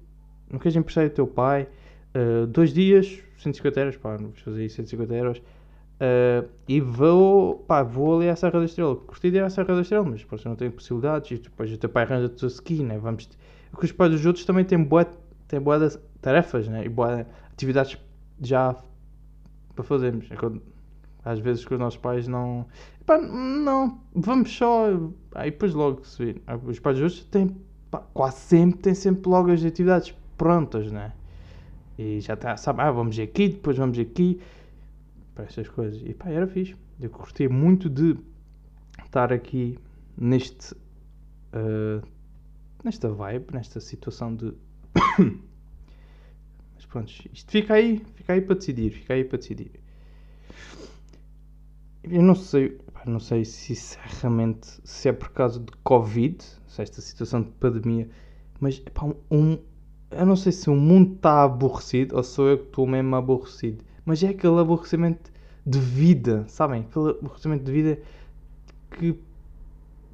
não 0.51 0.59
queres 0.59 0.75
emprestar 0.75 1.05
o 1.05 1.09
teu 1.09 1.25
pai? 1.25 1.67
Uh, 2.15 2.45
dois 2.45 2.71
dias, 2.71 3.19
150 3.37 3.79
euros, 3.79 3.97
pá, 3.97 4.17
não 4.17 4.29
vou 4.29 4.35
fazer 4.35 4.61
aí 4.61 4.69
150 4.69 5.13
euros. 5.15 5.37
Uh, 5.39 6.47
e 6.67 6.79
vou, 6.79 7.55
pá, 7.59 7.81
vou 7.81 8.17
ali 8.17 8.29
à 8.29 8.35
Serra 8.35 8.59
da 8.59 8.65
Estrela. 8.65 8.93
Gostei 8.93 9.31
de 9.31 9.37
ir 9.37 9.43
à 9.43 9.49
Serra 9.49 9.73
da 9.73 9.81
Estrela, 9.81 10.03
mas 10.03 10.21
depois 10.21 10.43
não 10.43 10.55
tenho 10.55 10.71
possibilidades. 10.71 11.31
E 11.31 11.41
depois 11.41 11.71
o 11.71 11.77
teu 11.77 11.89
pai 11.89 12.03
arranja-te 12.03 12.45
o 12.45 12.47
ski, 12.47 12.83
né? 12.83 12.99
Vamos. 12.99 13.27
Porque 13.71 13.85
os 13.85 13.91
pais 13.91 14.11
dos 14.11 14.23
outros 14.25 14.45
também 14.45 14.63
têm 14.63 14.83
boas 14.83 15.07
bué 15.59 15.79
de 15.79 15.97
tarefas, 16.21 16.67
né? 16.67 16.85
E 16.85 16.89
boas 16.89 17.25
atividades 17.51 17.97
já 18.41 18.75
para 19.75 19.83
fazermos. 19.83 20.29
É 20.31 20.35
às 21.25 21.39
vezes 21.39 21.65
que 21.65 21.73
os 21.73 21.79
nossos 21.79 21.97
pais 21.97 22.27
não. 22.27 22.65
Pá, 23.05 23.17
não, 23.17 24.01
vamos 24.13 24.55
só. 24.55 24.87
Aí 25.35 25.51
depois 25.51 25.73
logo 25.73 26.05
se. 26.05 26.41
Ah, 26.45 26.55
Os 26.57 26.79
pais 26.79 26.99
outros 26.99 27.23
têm, 27.25 27.55
pá, 27.89 27.99
quase 28.13 28.37
sempre, 28.37 28.79
têm 28.79 28.93
sempre 28.93 29.29
logo 29.29 29.51
as 29.51 29.63
atividades 29.63 30.13
prontas, 30.37 30.91
né? 30.91 31.13
E 31.97 32.19
já 32.19 32.33
está, 32.33 32.57
sabe, 32.57 32.81
ah, 32.81 32.91
vamos 32.91 33.17
aqui, 33.19 33.49
depois 33.49 33.77
vamos 33.77 33.97
aqui 33.99 34.41
para 35.35 35.45
essas 35.45 35.67
coisas. 35.69 36.01
E 36.03 36.13
pá, 36.13 36.29
era 36.29 36.47
fixe. 36.47 36.75
Eu 36.99 37.09
curti 37.09 37.47
muito 37.47 37.89
de 37.89 38.17
estar 39.05 39.31
aqui 39.31 39.77
neste. 40.17 40.75
ah, 41.53 42.01
nesta 42.83 43.09
vibe, 43.09 43.53
nesta 43.53 43.79
situação 43.79 44.35
de. 44.35 44.53
Mas 46.75 46.85
pronto, 46.85 47.11
isto 47.33 47.51
fica 47.51 47.73
aí, 47.73 48.01
fica 48.15 48.33
aí 48.33 48.41
para 48.41 48.55
decidir, 48.55 48.91
fica 48.91 49.13
aí 49.13 49.23
para 49.23 49.37
decidir. 49.37 49.71
Eu 52.03 52.21
não 52.21 52.35
sei, 52.35 52.77
não 53.05 53.19
sei 53.19 53.45
se 53.45 53.73
isso 53.73 53.97
é 53.97 54.21
realmente 54.21 54.67
se 54.83 55.09
é 55.09 55.13
por 55.13 55.29
causa 55.29 55.59
de 55.59 55.71
Covid, 55.83 56.43
se 56.67 56.81
é 56.81 56.83
esta 56.83 57.01
situação 57.01 57.41
de 57.41 57.49
pandemia, 57.51 58.09
mas 58.59 58.79
pá, 58.79 59.05
um, 59.31 59.57
eu 60.11 60.25
não 60.25 60.35
sei 60.35 60.51
se 60.51 60.69
o 60.69 60.75
mundo 60.75 61.15
está 61.15 61.43
aborrecido 61.43 62.15
ou 62.15 62.23
sou 62.23 62.47
eu 62.49 62.57
que 62.57 62.65
estou 62.65 62.85
mesmo 62.85 63.15
aborrecido, 63.15 63.83
mas 64.05 64.21
é 64.23 64.29
aquele 64.29 64.59
aborrecimento 64.59 65.31
de 65.65 65.79
vida, 65.79 66.45
sabem? 66.47 66.81
Aquele 66.81 67.11
aborrecimento 67.11 67.63
de 67.63 67.71
vida 67.71 67.99
que 68.91 69.17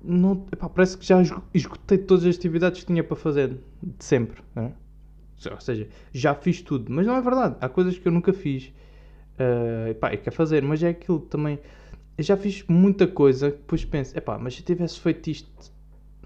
não, 0.03 0.45
epá, 0.51 0.69
parece 0.69 0.97
que 0.97 1.05
já 1.05 1.21
esgo- 1.21 1.43
esgotei 1.53 1.97
todas 1.97 2.25
as 2.25 2.35
atividades 2.35 2.81
que 2.81 2.87
tinha 2.87 3.03
para 3.03 3.15
fazer 3.15 3.57
de 3.81 4.03
sempre, 4.05 4.41
não 4.55 4.63
é? 4.63 4.73
ou 5.51 5.61
seja, 5.61 5.87
já 6.13 6.35
fiz 6.35 6.61
tudo, 6.61 6.91
mas 6.91 7.05
não 7.07 7.15
é 7.15 7.21
verdade, 7.21 7.55
há 7.61 7.69
coisas 7.69 7.97
que 7.97 8.07
eu 8.07 8.11
nunca 8.11 8.33
fiz. 8.33 8.73
Uh, 9.39 9.89
epá, 9.91 10.13
eu 10.13 10.17
quero 10.17 10.35
fazer, 10.35 10.61
mas 10.63 10.83
é 10.83 10.89
aquilo 10.89 11.19
também. 11.21 11.59
Eu 12.17 12.23
já 12.23 12.35
fiz 12.35 12.63
muita 12.67 13.07
coisa 13.07 13.51
que 13.51 13.57
depois 13.57 13.85
penso, 13.85 14.17
epá, 14.17 14.37
mas 14.37 14.55
se 14.55 14.61
eu 14.61 14.65
tivesse 14.65 14.99
feito 14.99 15.29
isto 15.29 15.71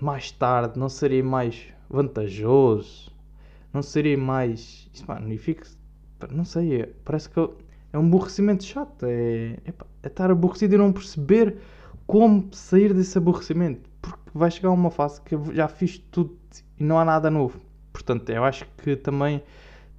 mais 0.01 0.31
tarde, 0.31 0.79
não 0.79 0.89
seria 0.89 1.23
mais 1.23 1.67
vantajoso? 1.89 3.11
Não 3.73 3.81
seria 3.83 4.17
mais. 4.17 4.89
Isto, 4.93 5.05
pá, 5.05 5.21
e 5.21 5.37
fico. 5.37 5.63
Não 6.31 6.45
sei, 6.45 6.81
é- 6.81 6.89
parece 7.05 7.29
que 7.29 7.39
é 7.39 7.97
um 7.97 8.05
aborrecimento 8.07 8.63
chato. 8.63 9.05
É, 9.05 9.57
epá, 9.65 9.85
é 10.01 10.07
estar 10.07 10.31
aborrecido 10.31 10.75
e 10.75 10.77
não 10.77 10.91
perceber 10.91 11.57
como 12.05 12.49
sair 12.51 12.93
desse 12.93 13.17
aborrecimento. 13.17 13.89
Porque 14.01 14.29
vai 14.33 14.51
chegar 14.51 14.71
uma 14.71 14.91
fase 14.91 15.21
que 15.21 15.35
já 15.53 15.67
fiz 15.67 15.97
tudo 15.97 16.37
e 16.79 16.83
não 16.83 16.99
há 16.99 17.05
nada 17.05 17.29
novo. 17.29 17.59
Portanto, 17.91 18.29
eu 18.29 18.43
acho 18.43 18.65
que 18.77 18.95
também 18.95 19.41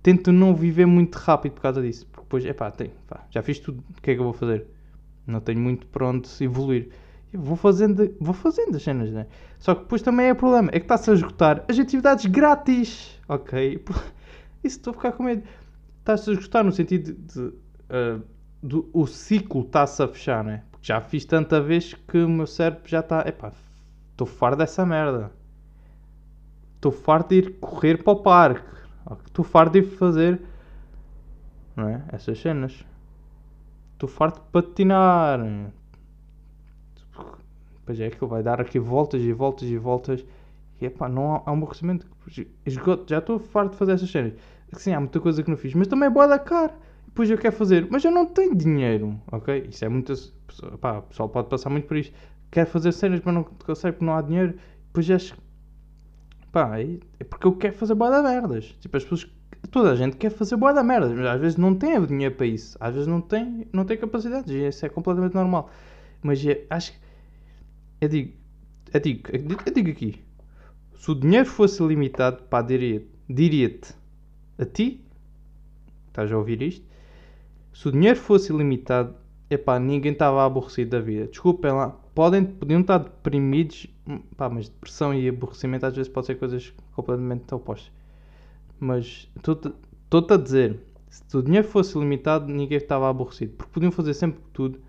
tento 0.02 0.30
não 0.32 0.54
viver 0.54 0.86
muito 0.86 1.16
rápido 1.16 1.52
por 1.52 1.62
causa 1.62 1.80
disso. 1.80 2.06
Porque 2.06 2.22
depois, 2.22 2.44
epá, 2.44 2.72
pá, 3.08 3.24
já 3.30 3.42
fiz 3.42 3.58
tudo, 3.58 3.82
o 3.96 4.02
que 4.02 4.10
é 4.10 4.14
que 4.14 4.20
eu 4.20 4.24
vou 4.24 4.32
fazer? 4.32 4.66
Não 5.26 5.40
tenho 5.40 5.60
muito 5.60 5.86
para 5.86 6.06
onde 6.06 6.28
evoluir. 6.40 6.90
Vou 7.32 7.56
fazendo, 7.56 8.14
vou 8.20 8.34
fazendo 8.34 8.76
as 8.76 8.82
cenas, 8.82 9.10
né? 9.10 9.26
Só 9.58 9.74
que 9.74 9.82
depois 9.82 10.02
também 10.02 10.26
é 10.26 10.34
problema, 10.34 10.68
é 10.68 10.78
que 10.78 10.84
está-se 10.84 11.10
a 11.10 11.14
esgotar 11.14 11.64
as 11.68 11.78
atividades 11.78 12.26
grátis, 12.26 13.18
ok? 13.28 13.82
Isso 14.62 14.76
estou 14.76 14.92
a 14.92 14.94
ficar 14.94 15.12
com 15.12 15.24
medo. 15.24 15.42
Está-se 16.00 16.30
a 16.30 16.32
esgotar 16.34 16.62
no 16.62 16.70
sentido 16.70 17.12
de, 17.12 17.34
de, 17.34 17.54
ah, 17.88 18.20
do, 18.62 18.88
o 18.92 19.06
ciclo 19.06 19.62
está-se 19.62 20.02
a 20.02 20.08
fechar, 20.08 20.44
né? 20.44 20.62
Já 20.84 21.00
fiz 21.00 21.24
tanta 21.24 21.62
vez 21.62 21.94
que 21.94 22.18
o 22.18 22.28
meu 22.28 22.46
cérebro 22.46 22.86
já 22.86 23.00
está, 23.00 23.26
epá, 23.26 23.50
estou 24.10 24.26
farto 24.26 24.58
dessa 24.58 24.84
merda. 24.84 25.32
Estou 26.74 26.92
farto 26.92 27.30
de 27.30 27.36
ir 27.36 27.58
correr 27.58 28.02
para 28.02 28.12
o 28.12 28.16
parque. 28.16 28.68
Estou 29.26 29.42
farto 29.46 29.72
de 29.72 29.78
ir 29.78 29.96
fazer 29.96 30.42
não 31.74 31.88
é? 31.88 32.04
essas 32.12 32.38
cenas. 32.38 32.84
Estou 33.94 34.06
farto 34.06 34.42
de 34.42 34.46
patinar. 34.52 35.40
Pois 37.86 37.98
é, 37.98 38.08
aquilo 38.08 38.28
vai 38.28 38.42
dar 38.42 38.60
aqui 38.60 38.78
voltas 38.78 39.22
e 39.22 39.32
voltas 39.32 39.66
e 39.66 39.78
voltas. 39.78 40.22
E 40.82 40.84
epá, 40.84 41.08
não 41.08 41.36
há, 41.36 41.42
há 41.46 41.52
um 41.52 41.54
aborrecimento. 41.54 42.06
Já 43.06 43.20
estou 43.20 43.38
farto 43.38 43.70
de 43.70 43.78
fazer 43.78 43.92
essas 43.92 44.10
cenas. 44.10 44.34
Sim, 44.74 44.92
há 44.92 45.00
muita 45.00 45.18
coisa 45.18 45.42
que 45.42 45.48
não 45.48 45.56
fiz, 45.56 45.72
mas 45.72 45.88
também 45.88 46.08
é 46.08 46.10
boa 46.10 46.28
da 46.28 46.38
cara. 46.38 46.74
Depois 47.14 47.30
eu 47.30 47.38
quero 47.38 47.54
fazer, 47.54 47.86
mas 47.88 48.04
eu 48.04 48.10
não 48.10 48.26
tenho 48.26 48.56
dinheiro, 48.56 49.20
ok? 49.30 49.68
Isso 49.70 49.84
é 49.84 49.88
muitas. 49.88 50.32
Pá, 50.80 50.98
o 50.98 51.02
pessoal 51.02 51.28
pode 51.28 51.48
passar 51.48 51.70
muito 51.70 51.86
por 51.86 51.96
isto. 51.96 52.12
Quero 52.50 52.68
fazer 52.68 52.90
cenas, 52.90 53.20
mas 53.24 53.32
não 53.32 53.44
consegue 53.44 53.92
porque 53.92 54.04
não 54.04 54.16
há 54.16 54.20
dinheiro. 54.20 54.56
Depois 54.88 55.06
já. 55.06 55.16
Pá, 56.50 56.80
é 56.80 56.98
é 57.20 57.24
porque 57.24 57.46
eu 57.46 57.54
quero 57.54 57.72
fazer 57.76 57.94
boa 57.94 58.10
da 58.10 58.20
merdas. 58.20 58.64
Tipo, 58.80 58.96
as 58.96 59.04
pessoas. 59.04 59.30
toda 59.70 59.92
a 59.92 59.94
gente 59.94 60.16
quer 60.16 60.30
fazer 60.30 60.56
boa 60.56 60.72
da 60.74 60.82
merda, 60.82 61.08
mas 61.14 61.24
às 61.24 61.40
vezes 61.40 61.56
não 61.56 61.76
tem 61.76 62.04
dinheiro 62.04 62.34
para 62.34 62.46
isso, 62.46 62.76
às 62.80 62.92
vezes 62.92 63.06
não 63.06 63.20
tem, 63.20 63.68
não 63.72 63.84
tem 63.84 63.96
capacidade, 63.96 64.52
e 64.52 64.66
isso 64.66 64.84
é 64.84 64.88
completamente 64.88 65.34
normal. 65.36 65.70
Mas 66.20 66.44
é, 66.44 66.64
acho 66.68 66.94
que. 66.94 66.98
Eu 68.00 68.08
digo, 68.08 68.32
eu 68.92 69.00
digo, 69.00 69.30
eu 69.66 69.72
digo 69.72 69.90
aqui: 69.90 70.20
se 70.96 71.10
o 71.12 71.14
dinheiro 71.14 71.46
fosse 71.46 71.80
limitado, 71.80 72.42
pá, 72.50 72.60
diria-te, 72.60 73.06
diria-te 73.28 73.94
a 74.58 74.64
ti, 74.64 75.00
estás 76.08 76.32
a 76.32 76.36
ouvir 76.36 76.60
isto? 76.60 76.93
Se 77.74 77.88
o 77.88 77.92
dinheiro 77.92 78.18
fosse 78.18 78.52
ilimitado, 78.52 79.16
epá, 79.50 79.80
ninguém 79.80 80.12
estava 80.12 80.46
aborrecido 80.46 80.92
da 80.92 81.00
vida. 81.00 81.26
Desculpem 81.26 81.72
lá, 81.72 81.90
podem, 82.14 82.44
podiam 82.44 82.80
estar 82.80 82.98
deprimidos, 82.98 83.88
pá, 84.36 84.48
mas 84.48 84.68
depressão 84.68 85.12
e 85.12 85.28
aborrecimento 85.28 85.84
às 85.84 85.96
vezes 85.96 86.10
podem 86.10 86.26
ser 86.28 86.36
coisas 86.36 86.72
completamente 86.92 87.52
opostas. 87.52 87.92
Mas 88.78 89.28
estou-te 89.36 90.32
a 90.32 90.36
dizer, 90.36 90.80
se 91.08 91.36
o 91.36 91.42
dinheiro 91.42 91.66
fosse 91.66 91.98
limitado, 91.98 92.46
ninguém 92.46 92.78
estava 92.78 93.10
aborrecido, 93.10 93.54
porque 93.56 93.72
podiam 93.72 93.90
fazer 93.90 94.14
sempre 94.14 94.40
tudo 94.52 94.80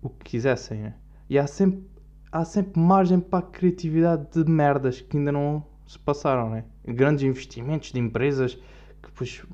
o 0.00 0.08
que 0.08 0.30
quisessem, 0.30 0.80
né? 0.80 0.94
E 1.28 1.38
há 1.38 1.46
sempre, 1.46 1.84
há 2.30 2.44
sempre 2.46 2.80
margem 2.80 3.20
para 3.20 3.40
a 3.40 3.42
criatividade 3.42 4.26
de 4.32 4.50
merdas 4.50 5.02
que 5.02 5.18
ainda 5.18 5.32
não 5.32 5.64
se 5.86 5.98
passaram, 5.98 6.48
né? 6.48 6.64
Grandes 6.86 7.24
investimentos 7.24 7.92
de 7.92 8.00
empresas 8.00 8.54
que 8.54 9.08
depois, 9.08 9.44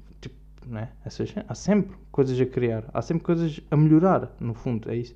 né? 0.67 0.93
Essas, 1.05 1.35
há 1.47 1.55
sempre 1.55 1.97
coisas 2.11 2.41
a 2.41 2.47
criar, 2.47 2.85
há 2.93 3.03
sempre 3.03 3.25
coisas 3.25 3.61
a 3.71 3.77
melhorar, 3.77 4.35
no 4.41 4.55
fundo, 4.55 4.91
é 4.91 4.97
isso. 4.97 5.15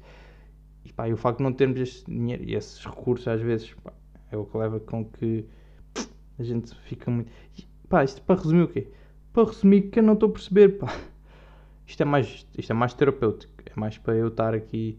E, 0.84 0.92
pá, 0.92 1.08
e 1.08 1.12
o 1.12 1.16
facto 1.16 1.38
de 1.38 1.44
não 1.44 1.52
termos 1.52 1.80
este 1.80 2.10
dinheiro 2.10 2.42
e 2.44 2.54
esses 2.54 2.84
recursos, 2.84 3.26
às 3.28 3.40
vezes, 3.40 3.72
pá, 3.82 3.92
é 4.30 4.36
o 4.36 4.44
que 4.44 4.56
leva 4.56 4.80
com 4.80 5.04
que 5.04 5.44
a 6.38 6.42
gente 6.42 6.74
fica 6.84 7.10
muito. 7.10 7.30
Pá, 7.88 8.04
isto 8.04 8.22
para 8.22 8.40
resumir 8.40 8.62
o 8.62 8.68
quê? 8.68 8.88
Para 9.32 9.44
resumir 9.44 9.82
que 9.82 9.98
eu 9.98 10.02
não 10.02 10.14
estou 10.14 10.28
a 10.28 10.32
perceber, 10.32 10.78
pá. 10.78 10.94
Isto 11.86 12.02
é 12.02 12.06
mais, 12.06 12.46
isto 12.56 12.70
é 12.70 12.74
mais 12.74 12.94
terapêutico, 12.94 13.52
é 13.66 13.78
mais 13.78 13.98
para 13.98 14.14
eu 14.14 14.28
estar 14.28 14.54
aqui 14.54 14.98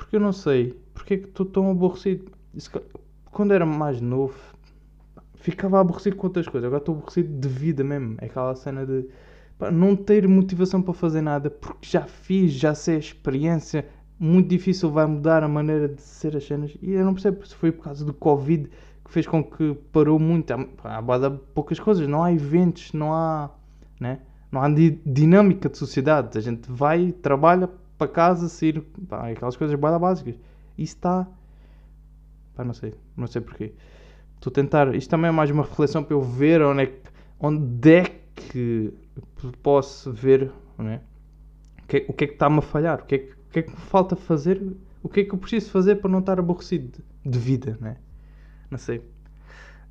porque 0.00 0.16
eu 0.16 0.20
não 0.20 0.32
sei. 0.32 0.74
Porque 0.94 1.14
é 1.14 1.16
que 1.18 1.28
estou 1.28 1.44
tão 1.44 1.70
aborrecido? 1.70 2.32
Quando 3.30 3.52
era 3.52 3.66
mais 3.66 4.00
novo, 4.00 4.34
ficava 5.34 5.78
aborrecido 5.78 6.16
com 6.16 6.26
outras 6.26 6.48
coisas. 6.48 6.66
Agora 6.66 6.80
estou 6.80 6.96
aborrecido 6.96 7.38
de 7.38 7.48
vida 7.48 7.84
mesmo. 7.84 8.16
É 8.18 8.24
aquela 8.24 8.54
cena 8.56 8.86
de 8.86 9.06
não 9.72 9.96
ter 9.96 10.26
motivação 10.26 10.80
para 10.80 10.94
fazer 10.94 11.20
nada 11.20 11.50
porque 11.50 11.88
já 11.88 12.02
fiz, 12.02 12.52
já 12.52 12.74
sei 12.74 12.96
a 12.96 12.98
experiência. 12.98 13.86
Muito 14.18 14.48
difícil 14.48 14.90
vai 14.90 15.06
mudar 15.06 15.42
a 15.42 15.48
maneira 15.48 15.88
de 15.88 16.00
ser 16.00 16.36
as 16.36 16.44
cenas. 16.44 16.76
E 16.80 16.92
eu 16.92 17.04
não 17.04 17.14
percebo 17.14 17.44
se 17.46 17.54
foi 17.54 17.72
por 17.72 17.84
causa 17.84 18.04
do 18.04 18.12
Covid 18.12 18.70
que 19.04 19.10
fez 19.10 19.26
com 19.26 19.42
que 19.42 19.74
parou 19.92 20.18
muito. 20.18 20.52
Há, 20.52 21.30
poucas 21.54 21.80
coisas. 21.80 22.06
Não 22.06 22.22
há 22.22 22.32
eventos, 22.32 22.92
não 22.92 23.12
há. 23.12 23.50
Né? 23.98 24.20
Não 24.52 24.62
há 24.62 24.68
dinâmica 25.04 25.68
de 25.68 25.76
sociedade. 25.76 26.38
A 26.38 26.40
gente 26.40 26.70
vai, 26.70 27.12
trabalha, 27.12 27.68
para 27.98 28.08
casa, 28.08 28.48
sair, 28.48 28.80
pá, 29.08 29.30
aquelas 29.30 29.56
coisas 29.56 29.78
básicas. 29.78 30.34
Isso 30.78 30.94
está. 30.94 31.26
Pá, 32.54 32.64
não 32.64 32.72
sei, 32.72 32.94
não 33.16 33.26
sei 33.26 33.42
porquê. 33.42 33.74
Estou 34.36 34.50
a 34.50 34.54
tentar. 34.54 34.94
Isto 34.94 35.10
também 35.10 35.28
é 35.28 35.32
mais 35.32 35.50
uma 35.50 35.64
reflexão 35.64 36.02
para 36.02 36.14
eu 36.14 36.22
ver 36.22 36.62
onde 36.62 36.82
é 36.82 36.86
que, 36.86 37.10
onde 37.38 37.90
é 37.90 38.04
que 38.34 38.94
posso 39.62 40.12
ver 40.12 40.52
né? 40.78 41.00
o, 41.82 41.86
que, 41.86 42.06
o 42.08 42.12
que 42.12 42.24
é 42.24 42.26
que 42.26 42.32
está-me 42.34 42.58
a 42.58 42.62
falhar, 42.62 43.00
o 43.00 43.04
que, 43.04 43.14
é 43.14 43.18
que, 43.18 43.32
o 43.32 43.50
que 43.52 43.58
é 43.58 43.62
que 43.62 43.70
me 43.70 43.76
falta 43.76 44.16
fazer, 44.16 44.62
o 45.02 45.08
que 45.08 45.20
é 45.20 45.24
que 45.24 45.34
eu 45.34 45.38
preciso 45.38 45.70
fazer 45.70 45.96
para 45.96 46.10
não 46.10 46.20
estar 46.20 46.38
aborrecido 46.38 47.02
de, 47.24 47.30
de 47.30 47.38
vida, 47.38 47.76
né? 47.80 47.96
Não 48.70 48.78
sei. 48.78 49.02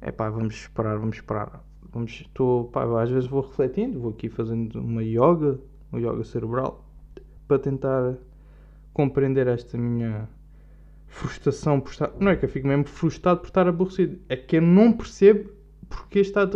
É 0.01 0.11
pá, 0.11 0.29
vamos 0.29 0.55
esperar, 0.55 0.97
vamos 0.97 1.17
esperar. 1.17 1.63
Vamos, 1.91 2.21
estou, 2.21 2.65
pá, 2.65 2.85
às 3.01 3.09
vezes 3.09 3.27
vou 3.27 3.41
refletindo, 3.41 3.99
vou 3.99 4.11
aqui 4.11 4.29
fazendo 4.29 4.79
uma 4.79 5.03
yoga, 5.03 5.59
uma 5.91 5.99
yoga 5.99 6.23
cerebral 6.23 6.85
para 7.47 7.59
tentar 7.59 8.15
compreender 8.93 9.47
esta 9.47 9.77
minha 9.77 10.29
frustração 11.07 11.79
por 11.81 11.91
estar. 11.91 12.11
Não 12.19 12.31
é 12.31 12.35
que 12.35 12.45
eu 12.45 12.49
fico 12.49 12.67
mesmo 12.67 12.85
frustrado 12.85 13.41
por 13.41 13.47
estar 13.47 13.67
aborrecido, 13.67 14.19
é 14.29 14.37
que 14.37 14.57
eu 14.57 14.61
não 14.61 14.93
percebo 14.93 15.49
porque 15.89 16.19
está 16.19 16.49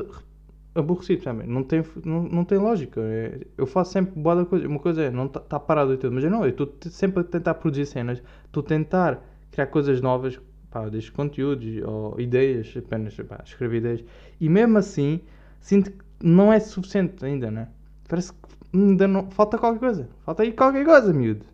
aborrecido 0.76 1.24
também. 1.24 1.48
Não 1.48 1.64
tem, 1.64 1.84
não, 2.04 2.24
não 2.24 2.46
tem 2.46 2.58
lógica. 2.58 3.02
É, 3.02 3.42
eu 3.58 3.66
faço 3.66 3.92
sempre 3.92 4.20
boa 4.20 4.46
coisa. 4.46 4.68
Uma 4.68 4.80
coisa 4.80 5.04
é 5.04 5.12
não 5.12 5.26
está 5.26 5.40
tá 5.40 5.60
parado 5.60 5.94
e 5.94 5.98
tudo, 5.98 6.14
mas 6.14 6.24
eu 6.24 6.32
não, 6.32 6.44
eu 6.44 6.50
estou 6.50 6.72
sempre 6.90 7.22
a 7.22 7.24
tentar 7.24 7.56
produzir 7.56 7.86
cenas, 7.86 8.22
estou 8.46 8.62
a 8.64 8.66
tentar 8.66 9.24
criar 9.52 9.68
coisas 9.68 10.02
novas, 10.02 10.40
pá, 10.72 10.90
desde 10.90 11.12
conteúdos 11.12 11.82
ou 11.84 12.20
ideias, 12.20 12.74
apenas 12.76 13.16
pá, 13.16 13.42
escrever 13.46 13.78
ideias, 13.78 14.04
e 14.40 14.50
mesmo 14.50 14.78
assim 14.78 15.22
sinto 15.60 15.92
que 15.92 16.04
não 16.22 16.52
é 16.52 16.60
suficiente 16.60 17.24
ainda, 17.24 17.52
né? 17.52 17.70
Parece 18.08 18.34
que 18.34 18.40
ainda 18.74 19.08
não. 19.08 19.30
Falta 19.32 19.58
qualquer 19.58 19.80
coisa. 19.80 20.10
Falta 20.26 20.44
aí 20.44 20.52
qualquer 20.52 20.86
coisa, 20.86 21.14
miúdo. 21.14 21.46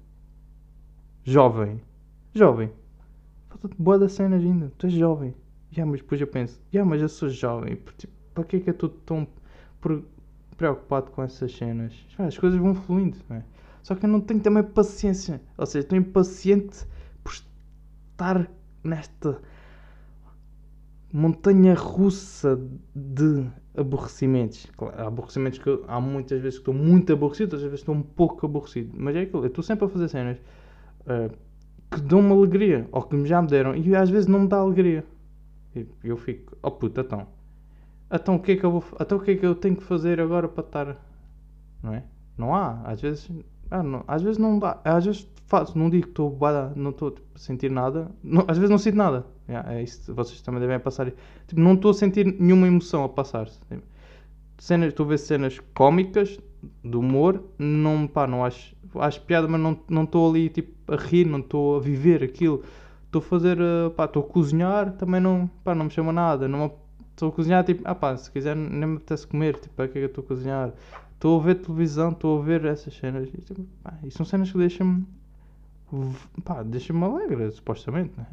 Jovem. 1.24 1.82
Jovem. 2.34 2.72
Falta 3.50 3.70
boa 3.78 4.00
das 4.00 4.14
cenas 4.14 4.42
ainda. 4.44 4.72
Tu 4.78 4.88
és 4.88 4.94
jovem. 4.94 5.34
Já, 5.72 5.86
mas 5.86 6.02
depois 6.02 6.20
eu 6.20 6.28
penso, 6.28 6.60
já, 6.72 6.84
mas 6.84 7.02
eu 7.02 7.10
sou 7.10 7.30
jovem. 7.30 7.76
Tipo, 7.98 8.14
para 8.40 8.48
que 8.48 8.56
é 8.58 8.60
que 8.60 8.70
eu 8.70 8.74
estou 8.74 8.90
tão 8.90 9.28
preocupado 10.56 11.12
com 11.12 11.22
essas 11.22 11.52
cenas? 11.56 11.94
As 12.18 12.38
coisas 12.38 12.60
vão 12.60 12.74
fluindo, 12.74 13.18
não 13.30 13.38
é? 13.38 13.44
Só 13.84 13.96
que 13.96 14.06
eu 14.06 14.10
não 14.10 14.22
tenho 14.22 14.40
também 14.40 14.64
paciência. 14.64 15.42
Ou 15.58 15.66
seja, 15.66 15.84
estou 15.84 15.98
impaciente 15.98 16.86
por 17.24 17.34
estar 17.34 18.50
nesta 18.84 19.42
montanha 21.12 21.74
russa 21.74 22.60
de 22.96 23.46
aborrecimentos. 23.76 24.68
Claro, 24.78 25.02
há 25.02 25.08
aborrecimentos 25.08 25.60
que 25.60 25.68
eu, 25.68 25.84
há 25.88 26.00
muitas 26.00 26.40
vezes 26.42 26.60
que 26.60 26.70
estou 26.70 26.74
muito 26.74 27.12
aborrecido, 27.12 27.54
outras 27.54 27.64
vezes 27.64 27.80
estou 27.80 27.96
um 27.96 28.02
pouco 28.02 28.46
aborrecido. 28.46 28.94
Mas 28.98 29.16
é 29.16 29.22
aquilo, 29.22 29.44
eu 29.44 29.48
estou 29.48 29.64
sempre 29.64 29.86
a 29.86 29.90
fazer 29.90 30.08
cenas 30.08 30.38
uh, 31.02 31.36
que 31.92 32.02
dão-me 32.02 32.32
alegria, 32.32 32.88
ou 32.92 33.02
que 33.02 33.26
já 33.26 33.42
me 33.42 33.48
deram, 33.48 33.76
e 33.76 33.96
às 33.96 34.10
vezes 34.10 34.28
não 34.28 34.42
me 34.42 34.48
dá 34.48 34.58
alegria. 34.58 35.04
E 35.76 35.88
eu 36.04 36.18
fico, 36.18 36.58
oh 36.62 36.72
puta, 36.72 37.02
então. 37.02 37.39
Então 38.12 38.36
o 38.36 38.40
que 38.40 38.54
é 38.54 38.56
que 38.56 38.64
eu 38.66 38.72
vou, 38.72 38.84
então 39.00 39.18
o 39.18 39.22
que 39.22 39.32
é 39.32 39.36
que 39.36 39.46
eu 39.46 39.56
tenho 39.56 39.76
que 39.76 39.84
fazer 39.84 40.20
agora 40.20 40.48
para 40.48 40.64
estar, 40.64 40.98
não 41.84 41.94
é? 41.94 42.04
Não 42.38 42.56
há, 42.56 42.82
às 42.86 43.02
vezes, 43.02 43.30
ah, 43.70 43.84
não, 43.84 44.04
às 44.08 44.22
vezes 44.22 44.38
não 44.38 44.58
dá, 44.58 44.80
às 44.84 45.06
vezes 45.06 45.28
faço, 45.46 45.78
não 45.78 45.90
digo 45.90 46.06
que 46.06 46.12
estou, 46.12 46.38
não 46.76 46.92
estou 46.92 47.12
tipo, 47.12 47.28
a 47.36 47.38
sentir 47.38 47.70
nada, 47.70 48.10
não, 48.24 48.46
às 48.48 48.58
vezes 48.58 48.70
não 48.70 48.78
sinto 48.78 48.96
nada, 48.96 49.26
Yeah, 49.50 49.74
é 49.74 49.82
isso, 49.82 50.14
vocês 50.14 50.40
também 50.42 50.62
devem 50.62 50.80
passar. 50.80 51.12
Tipo, 51.48 51.60
não 51.60 51.74
estou 51.74 51.90
a 51.90 51.94
sentir 51.96 52.24
nenhuma 52.40 52.68
emoção 52.68 53.04
a 53.04 53.10
passar-se. 53.10 53.60
Tipo, 53.68 53.82
cenas, 54.60 54.90
estou 54.90 55.08
a 55.08 55.10
ver 55.10 55.18
cenas 55.18 55.60
cómicas, 55.74 56.40
de 56.84 56.96
humor, 56.96 57.44
não, 57.58 58.06
pá, 58.06 58.28
não 58.28 58.46
acho, 58.46 58.76
acho 58.96 59.22
piada, 59.22 59.48
mas 59.48 59.60
não 59.90 60.04
estou 60.04 60.30
ali 60.30 60.50
tipo, 60.50 60.94
a 60.94 60.96
rir, 60.96 61.26
não 61.26 61.40
estou 61.40 61.78
a 61.78 61.80
viver 61.80 62.24
aquilo. 62.24 62.64
Estou 63.06 63.22
a 63.22 63.24
fazer, 63.24 63.58
uh, 63.60 63.90
pá, 63.90 64.06
estou 64.06 64.22
a 64.22 64.28
cozinhar, 64.28 64.92
também 64.98 65.20
não, 65.20 65.50
pá, 65.64 65.74
não 65.74 65.86
me 65.86 65.92
chama 65.92 66.14
nada. 66.14 66.48
Estou 67.20 67.28
a 67.28 67.32
cozinhar, 67.34 67.66
tipo, 67.66 67.82
ah 67.84 67.94
pá, 67.94 68.16
se 68.16 68.32
quiser 68.32 68.56
nem 68.56 68.88
me 68.88 68.96
apetece 68.96 69.28
comer, 69.28 69.60
tipo, 69.60 69.76
para 69.76 69.90
que 69.90 69.98
é 69.98 70.02
que 70.02 70.06
eu 70.06 70.08
estou 70.08 70.24
a 70.24 70.28
cozinhar? 70.28 70.72
Estou 71.16 71.38
a 71.38 71.44
ver 71.44 71.56
televisão, 71.56 72.12
estou 72.12 72.40
a 72.40 72.46
ver 72.46 72.64
essas 72.64 72.96
cenas. 72.96 73.28
E, 73.28 73.42
tipo, 73.42 73.62
pá, 73.84 74.00
e 74.06 74.10
são 74.10 74.26
cenas 74.26 74.50
que 74.50 74.58
deixam-me, 74.58 75.06
pá, 76.46 76.64
deixam-me 76.64 77.04
alegre, 77.04 77.52
supostamente, 77.52 78.14
né? 78.18 78.26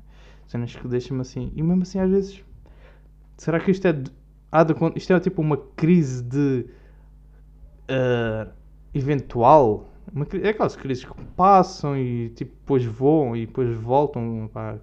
Cenas 0.46 0.76
que 0.76 0.86
deixam-me 0.86 1.22
assim. 1.22 1.50
E 1.56 1.64
mesmo 1.64 1.82
assim, 1.82 1.98
às 1.98 2.08
vezes. 2.08 2.44
Será 3.36 3.58
que 3.58 3.72
isto 3.72 3.88
é. 3.88 3.92
De, 3.92 4.08
há 4.52 4.62
de, 4.62 4.72
isto 4.94 5.12
é 5.12 5.18
tipo 5.18 5.42
uma 5.42 5.56
crise 5.56 6.22
de. 6.22 6.66
Uh, 7.90 8.48
eventual. 8.94 9.88
Uma, 10.14 10.28
é 10.44 10.50
aquelas 10.50 10.76
crises 10.76 11.04
que 11.04 11.24
passam 11.36 11.98
e 11.98 12.28
tipo, 12.36 12.52
depois 12.52 12.84
voam 12.84 13.34
e 13.36 13.46
depois 13.46 13.76
voltam. 13.76 14.48
Pá. 14.54 14.78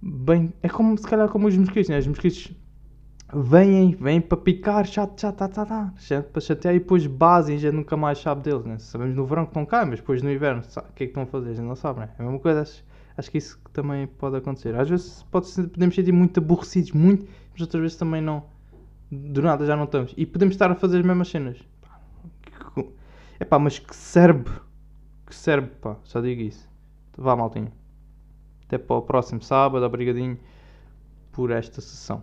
Bem, 0.00 0.50
é 0.62 0.68
como 0.70 0.96
se 0.96 1.06
calhar 1.06 1.28
como 1.28 1.46
os 1.46 1.54
mosquitos, 1.54 1.90
né? 1.90 1.98
Os 1.98 2.06
mosquitos 2.06 2.54
vêm, 3.34 3.92
vêm 3.92 4.20
para 4.20 4.36
picar, 4.36 4.86
chat, 4.86 5.20
chat, 5.20 5.36
tá, 5.36 5.48
tá, 5.48 5.64
tá, 5.66 5.92
para 6.32 6.40
chatear 6.40 6.74
e 6.74 6.78
depois 6.78 7.06
basem, 7.06 7.58
já 7.58 7.70
nunca 7.70 7.96
mais 7.96 8.18
sabe 8.18 8.42
deles, 8.42 8.64
né? 8.64 8.78
Sabemos 8.78 9.14
no 9.14 9.24
verão 9.24 9.44
que 9.44 9.50
estão 9.50 9.64
cá, 9.64 9.84
mas 9.84 10.00
depois 10.00 10.22
no 10.22 10.30
inverno, 10.30 10.62
o 10.62 10.92
que 10.94 11.04
é 11.04 11.06
que 11.06 11.10
estão 11.10 11.22
a 11.22 11.26
fazer? 11.26 11.60
Não 11.60 11.76
sabe, 11.76 12.00
né? 12.00 12.10
É 12.18 12.22
a 12.22 12.24
mesma 12.24 12.40
coisa, 12.40 12.64
Acho 13.16 13.30
que 13.30 13.38
isso 13.38 13.60
também 13.72 14.06
pode 14.06 14.36
acontecer. 14.36 14.74
Às 14.74 14.88
vezes 14.88 15.22
pode 15.24 15.46
podemos 15.68 15.94
sentir 15.94 16.12
muito 16.12 16.40
aborrecidos, 16.40 16.92
muito, 16.92 17.28
mas 17.52 17.60
outras 17.60 17.82
vezes 17.82 17.96
também 17.98 18.22
não. 18.22 18.44
Do 19.10 19.42
nada 19.42 19.66
já 19.66 19.76
não 19.76 19.84
estamos. 19.84 20.14
E 20.16 20.24
podemos 20.24 20.54
estar 20.54 20.70
a 20.70 20.74
fazer 20.74 21.00
as 21.00 21.04
mesmas 21.04 21.28
cenas. 21.28 21.58
É 23.38 23.44
pá, 23.44 23.58
mas 23.58 23.78
que 23.78 23.94
serve. 23.94 24.50
Que 25.26 25.34
serve, 25.34 25.68
pá. 25.80 25.96
Só 26.04 26.20
digo 26.20 26.40
isso. 26.40 26.68
Vá, 27.16 27.34
maltinho. 27.34 27.72
Até 28.66 28.78
para 28.78 28.96
o 28.96 29.02
próximo 29.02 29.42
sábado. 29.42 29.84
Obrigadinho 29.84 30.38
por 31.32 31.50
esta 31.50 31.80
sessão. 31.80 32.22